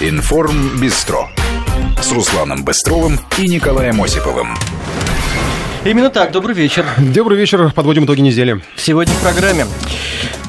[0.00, 1.28] Информ Бистро
[2.00, 4.54] с Русланом Быстровым и Николаем Осиповым.
[5.84, 6.84] Именно так, добрый вечер.
[6.98, 8.60] Добрый вечер, подводим итоги недели.
[8.76, 9.66] Сегодня в программе.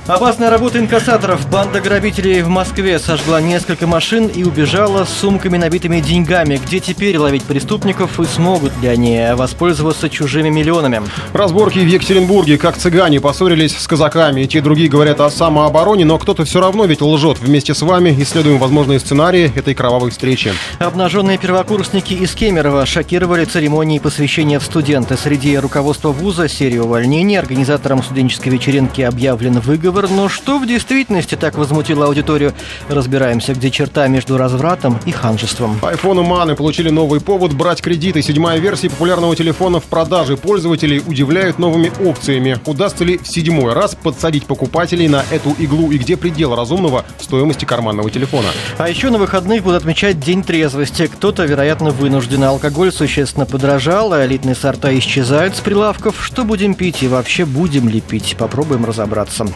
[0.07, 1.49] Опасная работа инкассаторов.
[1.49, 6.61] Банда грабителей в Москве сожгла несколько машин и убежала с сумками, набитыми деньгами.
[6.65, 11.01] Где теперь ловить преступников и смогут ли они воспользоваться чужими миллионами?
[11.33, 14.43] Разборки в Екатеринбурге, как цыгане поссорились с казаками.
[14.43, 17.39] И те другие говорят о самообороне, но кто-то все равно ведь лжет.
[17.41, 20.53] Вместе с вами исследуем возможные сценарии этой кровавой встречи.
[20.79, 25.17] Обнаженные первокурсники из Кемерово шокировали церемонии посвящения в студенты.
[25.17, 27.37] Среди руководства вуза серию увольнений.
[27.37, 32.53] Организаторам студенческой вечеринки объявлен выговор выговор, но что в действительности так возмутило аудиторию?
[32.89, 35.79] Разбираемся, где черта между развратом и ханжеством.
[35.81, 38.21] Айфону Маны получили новый повод брать кредиты.
[38.21, 40.37] Седьмая версия популярного телефона в продаже.
[40.37, 42.59] Пользователей удивляют новыми опциями.
[42.65, 47.65] Удастся ли в седьмой раз подсадить покупателей на эту иглу и где предел разумного стоимости
[47.65, 48.49] карманного телефона?
[48.77, 51.07] А еще на выходных будут отмечать День трезвости.
[51.07, 52.43] Кто-то, вероятно, вынужден.
[52.43, 56.23] Алкоголь существенно подорожал, а элитные сорта исчезают с прилавков.
[56.23, 58.35] Что будем пить и вообще будем ли пить?
[58.37, 59.47] Попробуем разобраться.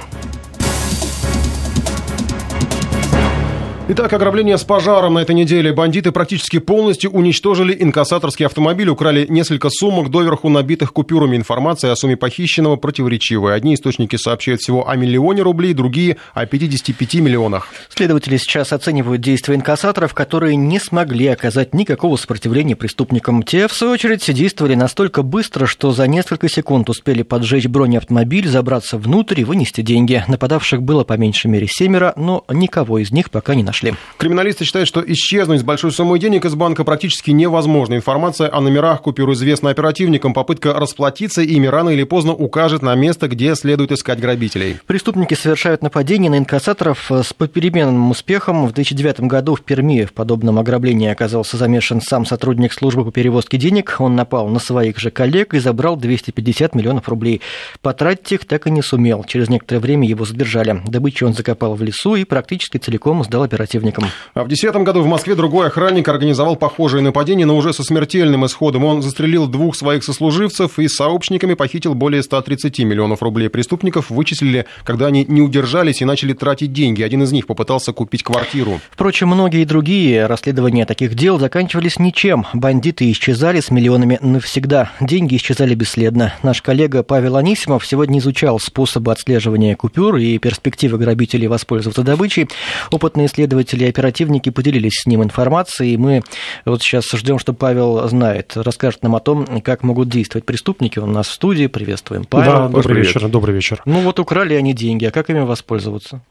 [3.93, 5.73] Итак, ограбление с пожаром на этой неделе.
[5.73, 11.35] Бандиты практически полностью уничтожили инкассаторский автомобиль, украли несколько сумок, доверху набитых купюрами.
[11.35, 13.53] Информация о сумме похищенного противоречивая.
[13.53, 17.67] Одни источники сообщают всего о миллионе рублей, другие– о 55 миллионах.
[17.89, 23.43] Следователи сейчас оценивают действия инкассаторов, которые не смогли оказать никакого сопротивления преступникам.
[23.43, 28.97] Те, в свою очередь, действовали настолько быстро, что за несколько секунд успели поджечь бронеавтомобиль, забраться
[28.97, 30.23] внутрь и вынести деньги.
[30.29, 33.97] Нападавших было по меньшей мере семеро, но никого из них пока не нашли нашли.
[34.17, 37.95] Криминалисты считают, что исчезнуть с большой суммой денег из банка практически невозможно.
[37.95, 40.33] Информация о номерах купюр известна оперативникам.
[40.33, 44.77] Попытка расплатиться ими рано или поздно укажет на место, где следует искать грабителей.
[44.85, 48.67] Преступники совершают нападения на инкассаторов с попеременным успехом.
[48.67, 53.57] В 2009 году в Перми в подобном ограблении оказался замешан сам сотрудник службы по перевозке
[53.57, 53.95] денег.
[53.99, 57.41] Он напал на своих же коллег и забрал 250 миллионов рублей.
[57.81, 59.23] Потратить их так и не сумел.
[59.23, 60.81] Через некоторое время его задержали.
[60.85, 64.05] Добычу он закопал в лесу и практически целиком сдал оперативникам оперативникам.
[64.33, 68.45] А в 2010 году в Москве другой охранник организовал похожее нападение, но уже со смертельным
[68.45, 68.83] исходом.
[68.83, 73.49] Он застрелил двух своих сослуживцев и с сообщниками похитил более 130 миллионов рублей.
[73.49, 77.01] Преступников вычислили, когда они не удержались и начали тратить деньги.
[77.01, 78.79] Один из них попытался купить квартиру.
[78.91, 82.45] Впрочем, многие другие расследования таких дел заканчивались ничем.
[82.53, 84.91] Бандиты исчезали с миллионами навсегда.
[84.99, 86.33] Деньги исчезали бесследно.
[86.43, 92.47] Наш коллега Павел Анисимов сегодня изучал способы отслеживания купюр и перспективы грабителей воспользоваться добычей.
[92.91, 96.21] Опытные исследователи следователи и оперативники поделились с ним информацией, и мы
[96.65, 100.99] вот сейчас ждем, что Павел знает, расскажет нам о том, как могут действовать преступники.
[100.99, 102.23] Он у нас в студии, приветствуем.
[102.23, 102.51] Павел.
[102.51, 103.07] Да, добрый привет.
[103.07, 103.81] вечер, добрый вечер.
[103.85, 106.21] Ну вот украли они деньги, а как ими воспользоваться?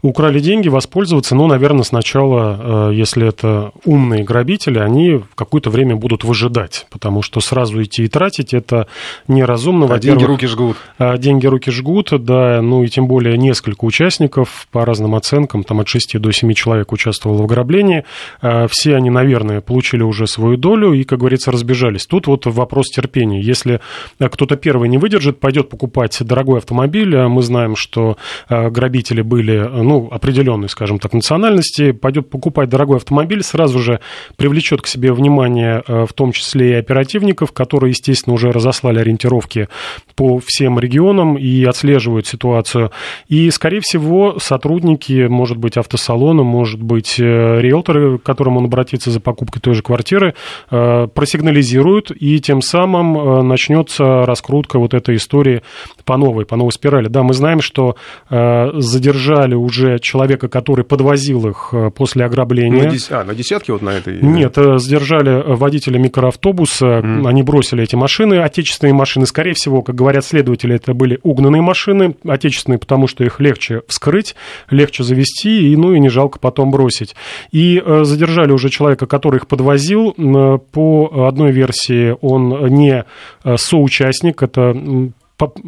[0.00, 6.24] Украли деньги, воспользоваться, ну, наверное, сначала, э, если это умные грабители, они какое-то время будут
[6.24, 8.86] выжидать, потому что сразу идти и тратить это
[9.28, 9.86] неразумно.
[9.92, 10.78] А деньги руки жгут.
[10.96, 15.80] А деньги руки жгут, да, ну и тем более несколько участников по разным оценкам, там
[15.80, 18.04] от 6 до 7 человек человек участвовало в ограблении.
[18.42, 22.06] Э, все они, наверное, получили уже свою долю и, как говорится, разбежались.
[22.06, 23.40] Тут вот вопрос терпения.
[23.40, 23.80] Если
[24.20, 28.16] э, кто-то первый не выдержит, пойдет покупать дорогой автомобиль, э, мы знаем, что
[28.48, 34.00] грабители были, ну, определенной, скажем так, национальности, пойдет покупать дорогой автомобиль, сразу же
[34.36, 39.68] привлечет к себе внимание, в том числе и оперативников, которые, естественно, уже разослали ориентировки
[40.14, 42.90] по всем регионам и отслеживают ситуацию.
[43.28, 47.22] И, скорее всего, сотрудники, может быть, автосалона, может быть, э,
[47.62, 50.34] риэлторы, к которым он обратится за покупкой той же квартиры,
[50.70, 55.62] э, просигнализируют, и тем самым э, начнется раскрутка вот этой истории
[56.04, 57.08] по новой, по новой спирали.
[57.08, 57.96] Да, мы знаем, что
[58.28, 62.84] задержали уже человека, который подвозил их после ограбления.
[62.84, 63.08] На, дес...
[63.10, 64.20] а, на десятки вот на этой?
[64.20, 67.28] Нет, задержали водителя микроавтобуса, mm.
[67.28, 72.16] они бросили эти машины, отечественные машины, скорее всего, как говорят следователи, это были угнанные машины,
[72.24, 74.34] отечественные, потому что их легче вскрыть,
[74.70, 77.14] легче завести, и, ну и не жалко потом бросить.
[77.50, 80.12] И э, задержали уже человека, который их подвозил.
[80.72, 83.04] По одной версии он не
[83.44, 84.74] э, соучастник, это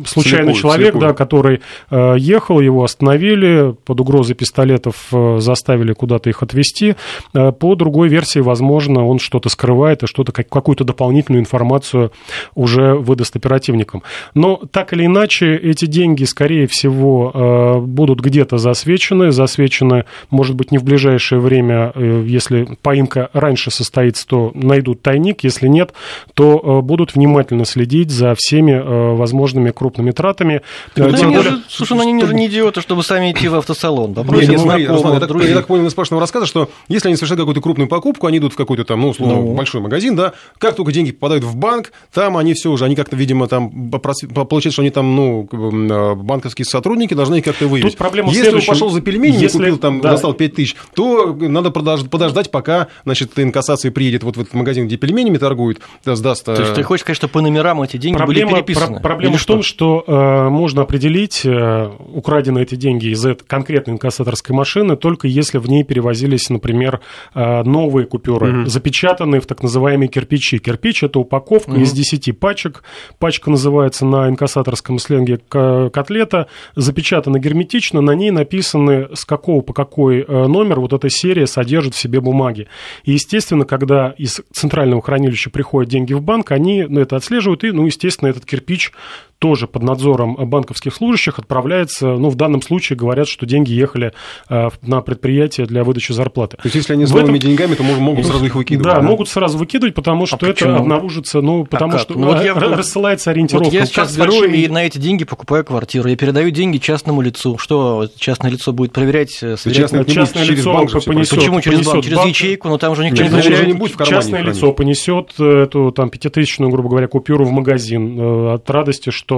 [0.04, 1.08] случайный слепую, человек, слепую.
[1.08, 1.60] да, который
[1.90, 6.96] э, ехал, его остановили, под угрозой пистолетов э, заставили куда-то их отвезти.
[7.34, 12.12] Э, по другой версии, возможно, он что-то скрывает и что-то, как, какую-то дополнительную информацию
[12.54, 14.02] уже выдаст оперативникам.
[14.34, 19.32] Но так или иначе, эти деньги, скорее всего, будут где-то засвечены.
[19.32, 25.44] Засвечены, может быть, не в ближайшее время, если поимка раньше состоится, то найдут тайник.
[25.44, 25.92] Если нет,
[26.34, 30.62] то будут внимательно следить за всеми возможными ежемесячными крупными тратами.
[30.96, 34.14] Ну, Тем более, слушай, ну они же не идиоты, чтобы сами идти в автосалон.
[34.14, 37.08] Попросить не, не, смотри, Руслан, я, так, я так понял из Пашиного рассказа, что если
[37.08, 39.54] они совершают какую-то крупную покупку, они идут в какой-то там, ну, условно, ну.
[39.54, 43.16] большой магазин, да, как только деньги попадают в банк, там они все уже, они как-то,
[43.16, 47.92] видимо, там, получается, что они там, ну, а, банковские сотрудники должны их как-то выявить.
[47.92, 49.58] Тут проблема Если он пошел за пельменями если...
[49.58, 50.12] купил там, да.
[50.12, 54.96] достал 5 тысяч, то надо подождать, пока, значит, инкассация приедет вот в этот магазин, где
[54.96, 56.44] пельменями торгуют, сдаст...
[56.44, 58.94] То есть ты хочешь сказать, что по номерам эти деньги проблема, были переписаны?
[58.94, 63.94] Про- проблема в том, что э, можно определить, э, украдены эти деньги из этой конкретной
[63.94, 67.00] инкассаторской машины, только если в ней перевозились, например,
[67.34, 68.66] э, новые купюры, угу.
[68.68, 70.58] запечатанные в так называемые кирпичи.
[70.58, 71.80] Кирпич– это упаковка угу.
[71.80, 72.82] из 10 пачек.
[73.18, 80.20] Пачка называется на инкассаторском сленге котлета, запечатана герметично, на ней написаны с какого по какой
[80.20, 82.68] э, номер вот эта серия содержит в себе бумаги.
[83.04, 87.72] И, естественно, когда из центрального хранилища приходят деньги в банк, они ну, это отслеживают, и,
[87.72, 88.92] ну, естественно, этот кирпич
[89.42, 94.12] тоже под надзором банковских служащих отправляется, ну, в данном случае говорят, что деньги ехали
[94.48, 96.58] э, на предприятие для выдачи зарплаты.
[96.58, 97.50] То есть, если они с новыми этом...
[97.50, 98.94] деньгами, то могут сразу их выкидывать?
[98.94, 99.02] Да, да?
[99.02, 102.44] могут сразу выкидывать, потому а что а это обнаружится, ну, потому а что ну, вот
[102.44, 103.64] я, рассылается ориентировка.
[103.64, 104.58] Вот я сейчас беру большими...
[104.58, 107.58] и на эти деньги покупаю квартиру, я передаю деньги частному лицу.
[107.58, 109.42] Что частное лицо будет проверять?
[109.42, 112.04] Э, частное, частное лицо понесет, Почему через понесет банк?
[112.04, 112.28] Через банк.
[112.28, 113.66] ячейку, но там же никто Нет, не проверяет.
[113.66, 118.54] Не будет в частное лицо понесет эту там пятитысячную, грубо говоря, купюру в магазин э,
[118.54, 119.31] от радости, что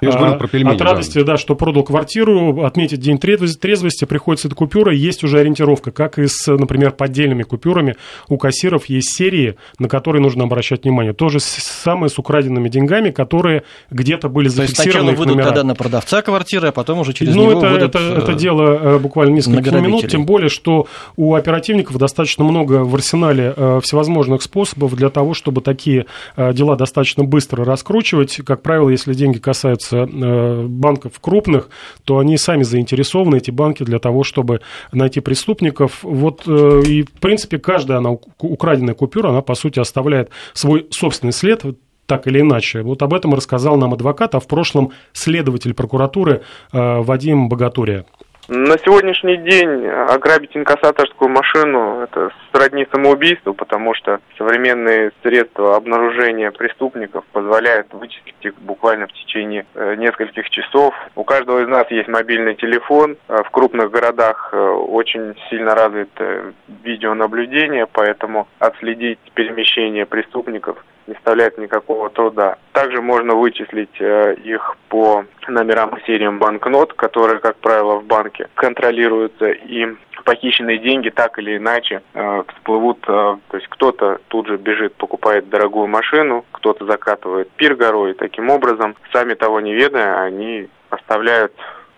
[0.00, 0.74] говорил про пельмени.
[0.74, 1.32] От радости, да.
[1.32, 6.26] да, что продал квартиру, отметить день трезвости, приходится эта купюра, есть уже ориентировка, как и
[6.26, 7.96] с, например, поддельными купюрами.
[8.28, 11.12] У кассиров есть серии, на которые нужно обращать внимание.
[11.12, 14.76] То же самое с украденными деньгами, которые где-то были зафиксированы.
[14.76, 17.68] То есть сначала выдают тогда на продавца квартиры, а потом уже через ну, него это,
[17.70, 17.94] выдают...
[17.94, 20.86] это, это дело э, буквально несколько минут, тем более, что
[21.16, 26.06] у оперативников достаточно много в арсенале э, всевозможных способов для того, чтобы такие
[26.36, 28.40] э, дела достаточно быстро раскручивать.
[28.44, 31.68] Как правило, если деньги касаются Э, банков крупных,
[32.04, 34.60] то они сами заинтересованы, эти банки, для того, чтобы
[34.92, 36.00] найти преступников.
[36.02, 41.32] Вот э, и, в принципе, каждая она, украденная купюра, она, по сути, оставляет свой собственный
[41.32, 41.64] след,
[42.06, 42.82] так или иначе.
[42.82, 46.42] Вот об этом рассказал нам адвокат, а в прошлом следователь прокуратуры
[46.72, 48.04] э, Вадим Богатурия.
[48.52, 57.24] На сегодняшний день ограбить инкассаторскую машину– это сродни самоубийству, потому что современные средства обнаружения преступников
[57.30, 60.92] позволяют вычислить их буквально в течение э, нескольких часов.
[61.14, 63.16] У каждого из нас есть мобильный телефон.
[63.28, 71.58] Э, в крупных городах э, очень сильно развито видеонаблюдение, поэтому отследить перемещение преступников не составляет
[71.58, 72.56] никакого труда.
[72.72, 78.48] Также можно вычислить э, их по номерам и сериям банкнот, которые, как правило, в банке
[78.54, 79.88] контролируются, и
[80.24, 85.48] похищенные деньги так или иначе э, всплывут, э, то есть кто-то тут же бежит, покупает
[85.48, 91.52] дорогую машину, кто-то закатывает пир горой, таким образом, сами того не ведая, они оставляют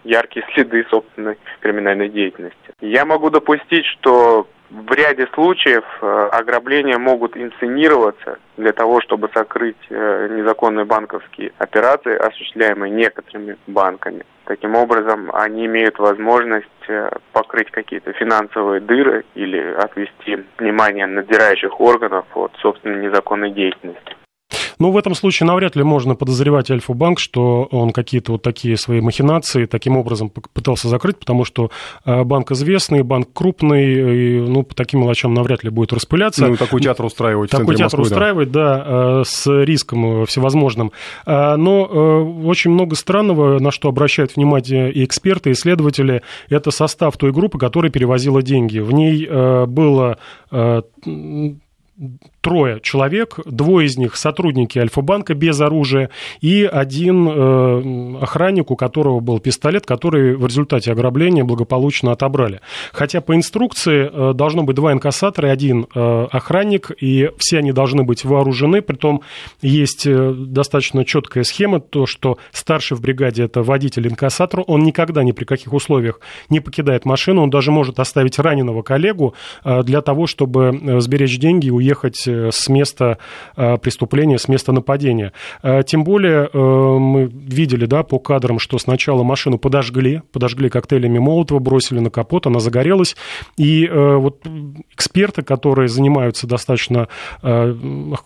[0.05, 2.57] яркие следы собственной криминальной деятельности.
[2.81, 9.77] Я могу допустить, что в ряде случаев э, ограбления могут инсценироваться для того, чтобы сокрыть
[9.91, 14.25] э, незаконные банковские операции, осуществляемые некоторыми банками.
[14.45, 22.25] Таким образом, они имеют возможность э, покрыть какие-то финансовые дыры или отвести внимание надзирающих органов
[22.35, 24.17] от собственной незаконной деятельности.
[24.83, 29.01] Ну, в этом случае навряд ли можно подозревать Альфа-банк, что он какие-то вот такие свои
[29.01, 31.71] махинации таким образом пытался закрыть, потому что
[32.05, 36.49] э, банк известный, банк крупный, и, ну, по таким мелочам навряд ли будет распыляться.
[36.49, 40.91] Ну, такой театр устраивать Такой театр Москвы, устраивать, да, да э, с риском всевозможным.
[41.27, 41.85] Э, но
[42.45, 47.57] очень много странного, на что обращают внимание и эксперты, и исследователи, это состав той группы,
[47.57, 48.81] которая перевозила деньги.
[48.81, 49.29] В ней
[49.67, 50.19] было
[52.41, 59.21] трое человек, двое из них сотрудники Альфа-банка без оружия, и один э, охранник, у которого
[59.21, 62.61] был пистолет, который в результате ограбления благополучно отобрали.
[62.93, 67.73] Хотя по инструкции э, должно быть два инкассатора и один э, охранник, и все они
[67.73, 69.23] должны быть вооружены, притом
[69.61, 75.33] есть э, достаточно четкая схема, то, что старший в бригаде это водитель-инкассатор, он никогда ни
[75.33, 80.27] при каких условиях не покидает машину, он даже может оставить раненого коллегу э, для того,
[80.27, 81.92] чтобы э, сберечь деньги и уехать
[82.27, 83.19] Э, с места
[83.57, 85.33] э, преступления, с места нападения.
[85.63, 91.59] Э, тем более мы видели да, по кадрам, что сначала машину подожгли, подожгли коктейлями Молотова,
[91.59, 93.17] бросили на капот, она загорелась.
[93.57, 94.45] И вот
[94.93, 97.09] эксперты, которые занимаются достаточно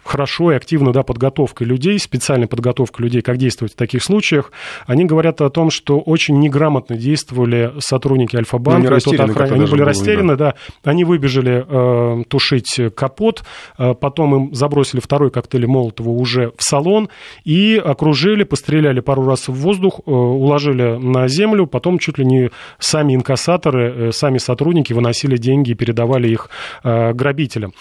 [0.04, 4.52] хорошо и активно да, подготовкой людей, специальной подготовкой людей, как действовать в таких случаях,
[4.86, 8.98] они говорят о том, что очень неграмотно действовали сотрудники Альфа-банка.
[9.06, 10.54] Ну, они, они были растеряны, да.
[10.84, 13.44] Они выбежали э, тушить капот,
[13.76, 17.08] потом им забросили второй коктейль Молотова уже в салон
[17.44, 23.14] и окружили, постреляли пару раз в воздух, уложили на землю, потом чуть ли не сами
[23.14, 26.50] инкассаторы, сами сотрудники выносили деньги и передавали их
[26.82, 27.72] грабителям.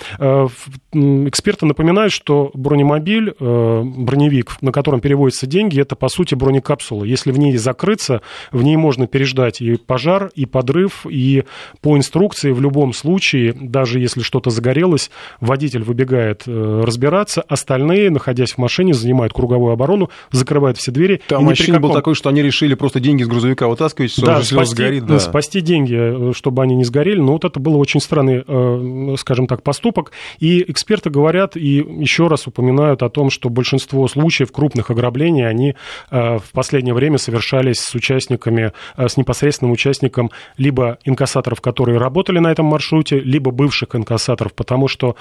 [0.93, 7.03] Эксперты напоминают, что бронемобиль, броневик, на котором переводятся деньги, это, по сути, бронекапсула.
[7.03, 11.43] Если в ней закрыться, в ней можно переждать и пожар, и подрыв, и
[11.81, 15.11] по инструкции в любом случае, даже если что-то загорелось,
[15.55, 21.21] водитель выбегает э, разбираться, остальные, находясь в машине, занимают круговую оборону, закрывают все двери.
[21.27, 21.89] Там ощущение каком...
[21.89, 25.05] было такое, что они решили просто деньги с грузовика вытаскивать, да, спасти, сгорит.
[25.05, 27.21] Да, спасти деньги, э, чтобы они не сгорели.
[27.21, 30.11] Но вот это было очень странный, э, скажем так, поступок.
[30.39, 35.75] И эксперты говорят и еще раз упоминают о том, что большинство случаев крупных ограблений, они
[36.11, 42.65] в последнее время совершались с участниками, с непосредственным участником либо инкассаторов, которые работали на этом
[42.65, 45.15] маршруте, либо бывших инкассаторов, потому что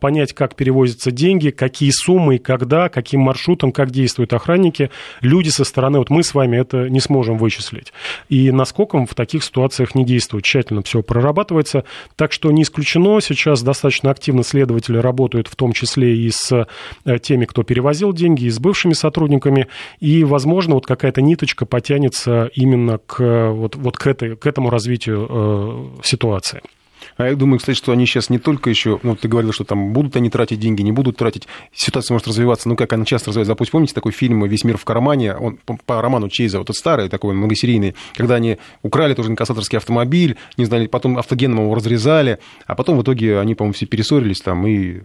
[0.00, 5.98] понять, как перевозятся деньги, какие суммы, когда, каким маршрутом, как действуют охранники, люди со стороны,
[5.98, 7.92] вот мы с вами это не сможем вычислить.
[8.28, 11.84] И наскоком в таких ситуациях не действует, тщательно все прорабатывается,
[12.16, 16.66] так что не исключено, сейчас достаточно активно следователи работают, в том числе и с
[17.04, 19.68] э, теми, кто перевозил деньги, и с бывшими сотрудниками,
[20.00, 25.26] и, возможно, вот какая-то ниточка потянется именно к, вот, вот к, этой, к этому развитию
[25.28, 26.62] э, ситуации.
[27.18, 29.92] А я думаю, кстати, что они сейчас не только еще, ну, ты говорил, что там
[29.92, 33.54] будут они тратить деньги, не будут тратить, ситуация может развиваться, ну, как она часто развивается.
[33.54, 36.76] Допустим, помните такой фильм «Весь мир в кармане», он по, по роману Чейза, вот этот
[36.76, 42.38] старый такой многосерийный, когда они украли тоже инкассаторский автомобиль, не знали, потом автогеном его разрезали,
[42.66, 45.00] а потом в итоге они, по-моему, все перессорились там, и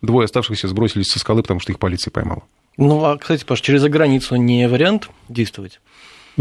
[0.00, 2.44] двое оставшихся сбросились со скалы, потому что их полиция поймала.
[2.78, 5.80] Ну, а, кстати, Паш, через границу не вариант действовать?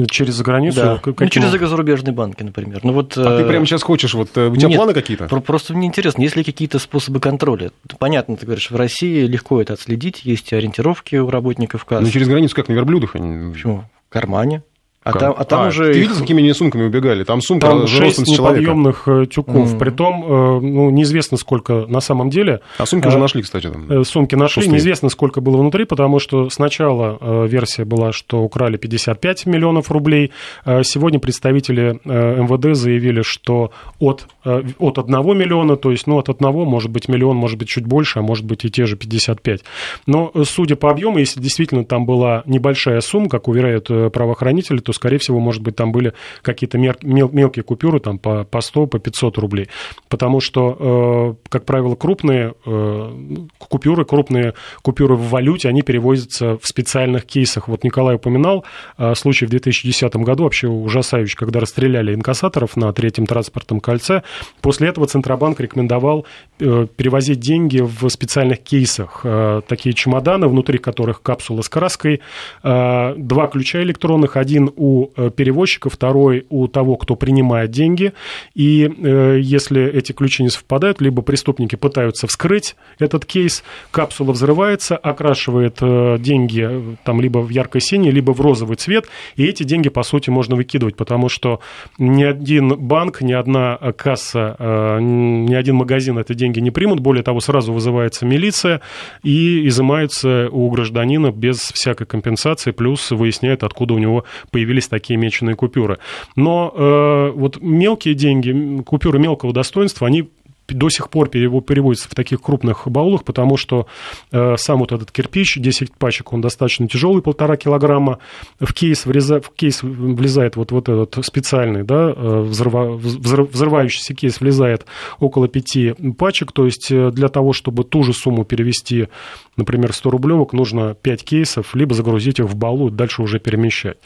[0.06, 0.77] Через границу?
[0.77, 0.98] Да.
[0.98, 1.16] Каким...
[1.20, 2.82] Ну, через зарубежные банки, например.
[2.84, 3.42] Ну, вот, а э...
[3.42, 5.27] ты прямо сейчас хочешь, вот э, у тебя Нет, планы какие-то?
[5.27, 7.72] Просто мне интересно, есть ли какие-то способы контроля?
[8.00, 12.01] Понятно, ты говоришь, в России легко это отследить, есть ориентировки у работников касс.
[12.01, 13.16] Ну, через границу как, на верблюдах?
[13.16, 13.54] Они...
[13.54, 13.86] Почему?
[14.10, 14.63] В кармане.
[15.08, 15.94] А там, а там а, уже...
[15.94, 17.24] Ты видел, с какими они сумками убегали?
[17.24, 19.74] Там сумка там шесть неподъемных э, тюков.
[19.74, 19.80] Mm.
[19.80, 22.60] Притом, э, ну, неизвестно, сколько на самом деле.
[22.78, 23.70] А сумки уже нашли, кстати.
[23.70, 23.90] Там.
[23.90, 24.62] Э, сумки нашли.
[24.62, 24.74] Пустые.
[24.74, 30.32] Неизвестно, сколько было внутри, потому что сначала версия была, что украли 55 миллионов рублей.
[30.66, 36.92] Сегодня представители МВД заявили, что от, от 1 миллиона, то есть, ну, от одного, может
[36.92, 39.62] быть, миллион, может быть, чуть больше, а может быть, и те же 55.
[40.06, 45.18] Но, судя по объему, если действительно там была небольшая сумма, как уверяют правоохранители, то скорее
[45.18, 49.38] всего, может быть, там были какие-то мел- мелкие купюры там, по, по 100, по 500
[49.38, 49.68] рублей.
[50.10, 53.12] Потому что, э, как правило, крупные э,
[53.58, 57.68] купюры, крупные купюры в валюте, они перевозятся в специальных кейсах.
[57.68, 58.66] Вот Николай упоминал
[58.98, 64.24] э, случай в 2010 году, вообще ужасающий, когда расстреляли инкассаторов на третьем транспортном кольце.
[64.62, 66.25] После этого Центробанк рекомендовал
[66.58, 69.25] перевозить деньги в специальных кейсах.
[69.68, 72.22] Такие чемоданы, внутри которых капсула с краской,
[72.63, 78.13] два ключа электронных, один у у э, перевозчика, второй у того, кто принимает деньги.
[78.56, 84.96] И э, если эти ключи не совпадают, либо преступники пытаются вскрыть этот кейс, капсула взрывается,
[84.96, 90.03] окрашивает э, деньги там либо в ярко-синий, либо в розовый цвет, и эти деньги, по
[90.03, 91.60] сути, можно выкидывать, потому что
[91.98, 94.56] ни один банк, ни одна касса,
[95.01, 98.82] ни один магазин эти деньги не примут, более того, сразу вызывается милиция
[99.24, 105.17] и изымаются у гражданина без всякой компенсации, плюс выясняют, откуда у него появились появились такие
[105.17, 105.98] меченые купюры.
[106.36, 110.29] Но э, вот мелкие деньги, купюры мелкого достоинства, они
[110.68, 113.88] до сих пор переводится в таких крупных баулах, потому что
[114.32, 118.20] э, сам вот этот кирпич, 10 пачек, он достаточно тяжелый, полтора килограмма.
[118.60, 124.14] В кейс, вреза, в кейс влезает вот, вот этот специальный, да, э, взрыва, взрыв, взрывающийся
[124.14, 124.86] кейс влезает
[125.20, 129.08] около 5 пачек, то есть э, для того, чтобы ту же сумму перевести,
[129.56, 133.98] например, 100 рублевок, нужно 5 кейсов, либо загрузить их в балу, дальше уже перемещать.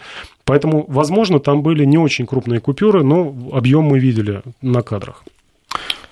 [0.45, 5.23] Поэтому, возможно, там были не очень крупные купюры, но объем мы видели на кадрах.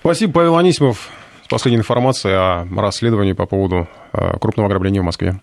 [0.00, 1.10] Спасибо, Павел Анисимов,
[1.44, 5.40] с последней информацией о расследовании по поводу э, крупного ограбления в Москве.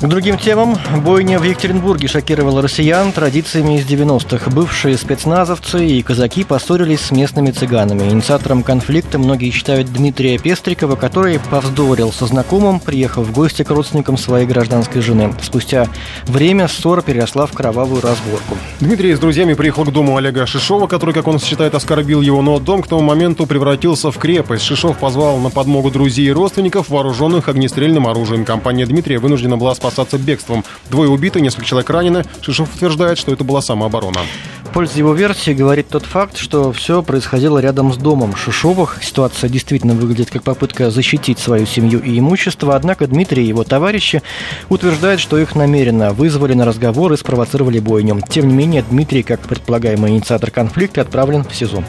[0.00, 0.78] К другим темам.
[1.04, 4.48] Бойня в Екатеринбурге шокировала россиян традициями из 90-х.
[4.48, 8.04] Бывшие спецназовцы и казаки поссорились с местными цыганами.
[8.04, 14.16] Инициатором конфликта многие считают Дмитрия Пестрикова, который повздорил со знакомым, приехав в гости к родственникам
[14.16, 15.34] своей гражданской жены.
[15.42, 15.88] Спустя
[16.26, 18.56] время ссора переросла в кровавую разборку.
[18.78, 22.60] Дмитрий с друзьями приехал к дому Олега Шишова, который, как он считает, оскорбил его, но
[22.60, 24.62] дом к тому моменту превратился в крепость.
[24.62, 28.44] Шишов позвал на подмогу друзей и родственников, вооруженных огнестрельным оружием.
[28.44, 30.64] Компания Дмитрия вынуждена была спасать спасаться бегством.
[30.90, 32.24] Двое убиты, несколько человек ранены.
[32.42, 34.20] Шишов утверждает, что это была самооборона.
[34.64, 38.98] В пользу его версии говорит тот факт, что все происходило рядом с домом Шишовых.
[39.02, 44.22] Ситуация действительно выглядит как попытка защитить свою семью и имущество, однако Дмитрий и его товарищи
[44.68, 48.20] утверждают, что их намеренно вызвали на разговор и спровоцировали бойню.
[48.28, 51.82] Тем не менее, Дмитрий, как предполагаемый инициатор конфликта, отправлен в СИЗО.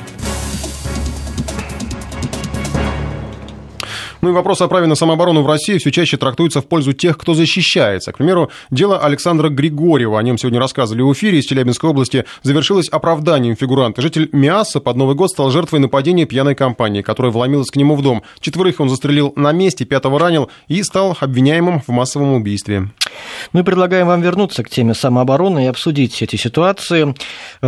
[4.22, 7.18] Ну и вопрос о праве на самооборону в России все чаще трактуется в пользу тех,
[7.18, 8.12] кто защищается.
[8.12, 12.90] К примеру, дело Александра Григорьева, о нем сегодня рассказывали в эфире из Челябинской области, завершилось
[12.90, 14.02] оправданием фигуранта.
[14.02, 18.02] Житель Миаса под Новый год стал жертвой нападения пьяной компании, которая вломилась к нему в
[18.02, 18.24] дом.
[18.42, 22.90] Четверых он застрелил на месте, пятого ранил и стал обвиняемым в массовом убийстве.
[23.54, 27.16] Мы предлагаем вам вернуться к теме самообороны и обсудить эти ситуации.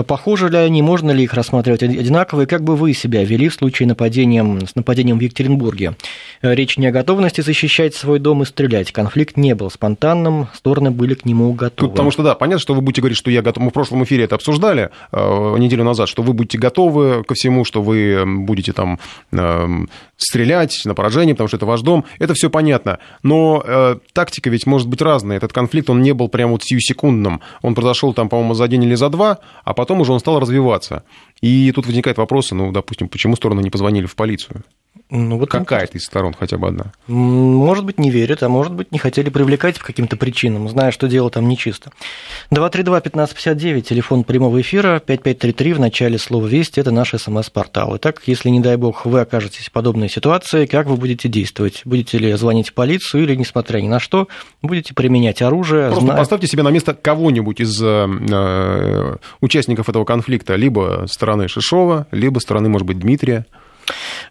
[0.05, 3.53] Похожи ли они, можно ли их рассматривать одинаково, и как бы вы себя вели в
[3.53, 5.95] случае нападения, с нападением в Екатеринбурге?
[6.41, 8.91] Речь не о готовности защищать свой дом и стрелять.
[8.91, 11.75] Конфликт не был спонтанным, стороны были к нему готовы.
[11.75, 13.63] Тут, потому что, да, понятно, что вы будете говорить, что я готов.
[13.63, 17.63] Мы в прошлом эфире это обсуждали э, неделю назад, что вы будете готовы ко всему,
[17.63, 18.99] что вы будете там
[19.31, 19.67] э,
[20.23, 22.05] стрелять на поражение, потому что это ваш дом.
[22.19, 22.99] Это все понятно.
[23.23, 25.37] Но э, тактика ведь может быть разная.
[25.37, 27.41] Этот конфликт, он не был прям вот сиюсекундным.
[27.61, 31.03] Он произошел там, по-моему, за день или за два, а потом уже он стал развиваться.
[31.41, 34.63] И тут возникает вопрос, ну, допустим, почему стороны не позвонили в полицию?
[35.13, 36.93] Ну, вот Какая-то из сторон хотя бы одна.
[37.07, 41.07] Может быть, не верят, а может быть, не хотели привлекать по каким-то причинам, зная, что
[41.07, 41.91] дело там нечисто.
[42.51, 47.97] 232-1559, телефон прямого эфира, 5533 в начале слова «Весть»– это наш СМС-портал.
[47.97, 51.81] Итак, если, не дай бог, вы окажетесь в подобной ситуации, как вы будете действовать?
[51.85, 54.27] Будете ли звонить в полицию или, несмотря ни на что,
[54.61, 55.87] будете применять оружие?
[55.87, 56.17] Просто зная...
[56.17, 62.39] поставьте себя на место кого-нибудь из э, э, участников этого конфликта, либо стороны Шишова, либо
[62.39, 63.45] стороны, может быть, Дмитрия.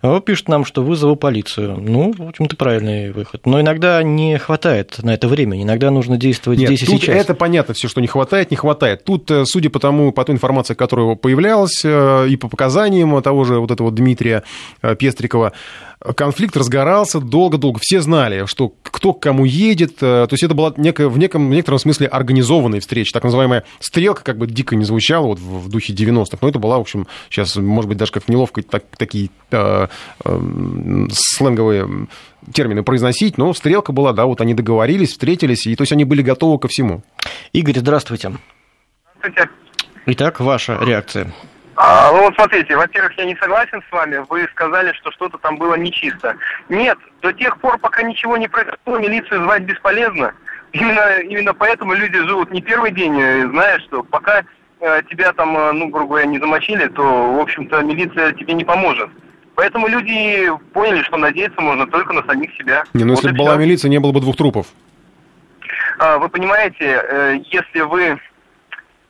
[0.02, 1.76] А пишут нам, что вызову полицию.
[1.78, 3.44] Ну, в общем-то, правильный выход.
[3.44, 5.62] Но иногда не хватает на это времени.
[5.62, 7.14] Иногда нужно действовать Нет, здесь и сейчас.
[7.14, 9.04] Это понятно, все, что не хватает, не хватает.
[9.04, 13.44] Тут, э, судя по тому, по той информации, которая появлялась, э, и по показаниям того
[13.44, 14.42] же вот этого Дмитрия
[14.80, 15.52] э, Пестрикова,
[16.16, 17.78] конфликт разгорался долго-долго.
[17.82, 19.96] Все знали, что кто к кому едет.
[19.96, 23.12] То есть это была некая, в, неком, в некотором смысле организованная встреча.
[23.12, 26.38] Так называемая стрелка, как бы дико не звучала вот в, в духе 90-х.
[26.40, 29.88] Но это была, в общем, сейчас, может быть, даже как неловко так, такие э,
[30.22, 32.08] сленговые
[32.52, 36.22] термины произносить, но стрелка была, да, вот они договорились, встретились, и то есть они были
[36.22, 37.02] готовы ко всему.
[37.52, 38.32] Игорь, здравствуйте.
[39.18, 39.50] Здравствуйте.
[40.06, 41.32] Итак, ваша реакция.
[41.76, 44.22] А, ну вот смотрите, во-первых, я не согласен с вами.
[44.28, 46.36] Вы сказали, что что-то там было нечисто.
[46.68, 50.34] Нет, до тех пор, пока ничего не произошло, милицию звать бесполезно.
[50.72, 54.44] Именно, именно поэтому люди живут не первый день, э, знаешь, что пока
[54.80, 58.64] э, тебя там, э, ну, грубо говоря, не замочили, то, в общем-то, милиция тебе не
[58.64, 59.08] поможет.
[59.60, 62.84] Поэтому люди поняли, что надеяться можно только на самих себя.
[62.94, 64.68] Не, ну вот если бы была милиция, не было бы двух трупов.
[65.98, 68.18] А, вы понимаете, э, если вы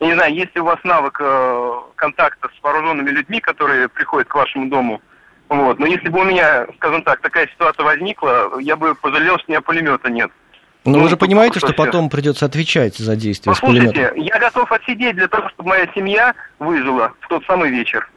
[0.00, 4.26] я не знаю, есть ли у вас навык э, контакта с вооруженными людьми, которые приходят
[4.26, 5.00] к вашему дому,
[5.48, 5.78] вот.
[5.78, 9.50] Но если бы у меня, скажем так, такая ситуация возникла, я бы пожалел, что у
[9.52, 10.32] меня пулемета нет.
[10.84, 14.16] Но ну, вы же понимаете, что потом придется отвечать за действия с пулеметом.
[14.16, 18.10] я готов отсидеть для того, чтобы моя семья выжила в тот самый вечер.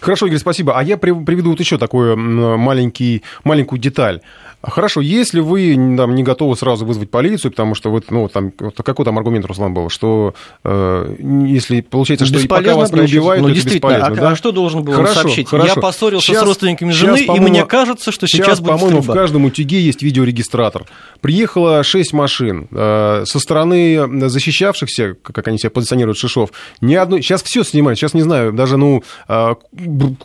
[0.00, 0.78] Хорошо, Игорь, спасибо.
[0.78, 4.20] А я приведу вот еще такую маленький, маленькую деталь.
[4.62, 9.04] Хорошо, если вы там, не готовы сразу вызвать полицию, потому что вот, ну, там, какой
[9.04, 13.58] там аргумент, Руслан, был, что э, если получается, что пока вас не убивают, ну, то
[13.58, 14.06] это бесполезно.
[14.06, 14.30] А, да?
[14.30, 15.48] а что должен был хорошо, сообщить?
[15.48, 15.68] Хорошо.
[15.74, 19.00] Я поссорился сейчас, с родственниками жены, сейчас, и мне кажется, что сейчас, сейчас будет по-моему,
[19.00, 20.84] в каждом утюге есть видеорегистратор.
[21.20, 22.68] Приехало шесть машин.
[22.70, 27.22] Э, со стороны защищавшихся, как они себя позиционируют, Шишов, ни одной...
[27.22, 27.98] Сейчас все снимают.
[27.98, 29.54] Сейчас, не знаю, даже, ну, э,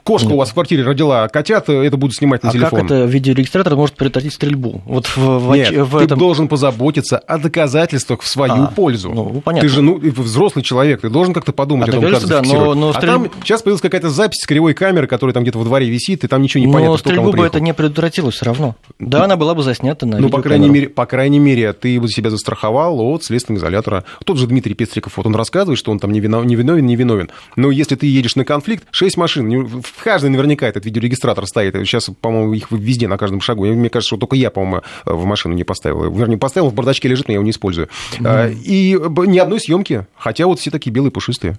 [0.04, 2.82] кошка у вас в квартире родила котят, это будут снимать на а телефон.
[2.82, 4.82] как это видеорегистратор может предотвратить стрельбу?
[4.86, 6.08] Вот в, Нет, в этом...
[6.08, 9.12] ты должен позаботиться о доказательствах в свою а, пользу.
[9.12, 9.68] Ну, понятно.
[9.68, 12.74] Ты же ну, взрослый человек, ты должен как-то подумать а о том, как да, но,
[12.74, 13.10] но стрель...
[13.10, 16.24] А там сейчас появилась какая-то запись с кривой камеры, которая там где-то во дворе висит,
[16.24, 18.76] и там ничего не понятно, Но стрельбу бы это не предотвратило все равно.
[19.00, 22.10] Да, она была бы заснята на Ну, по крайней, мере, по крайней мере, ты бы
[22.10, 24.04] себя застраховал от следственного изолятора.
[24.26, 26.96] Тот же Дмитрий Пестриков, вот он рассказывает, что он там не виновен, не виновен, не
[26.96, 27.30] виновен.
[27.56, 31.76] Но если ты едешь на конфликт, 6 машин, в каждой наверняка этот видеорегистратор стоит.
[31.76, 33.66] Сейчас, по-моему, их везде, на каждом шагу.
[33.66, 36.12] Мне кажется, что только я, по-моему, в машину не поставил.
[36.12, 37.90] Вернее, поставил, в бардачке лежит, но я его не использую.
[38.20, 38.54] Mm.
[38.54, 41.58] И ни одной съемки, хотя вот все такие белые пушистые.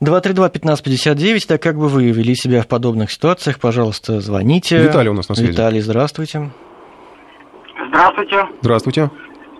[0.00, 4.78] 232-1559, так как бы вы вели себя в подобных ситуациях, пожалуйста, звоните.
[4.78, 5.52] Виталий у нас на связи.
[5.52, 6.50] Виталий, здравствуйте.
[7.88, 8.46] Здравствуйте.
[8.60, 9.10] Здравствуйте.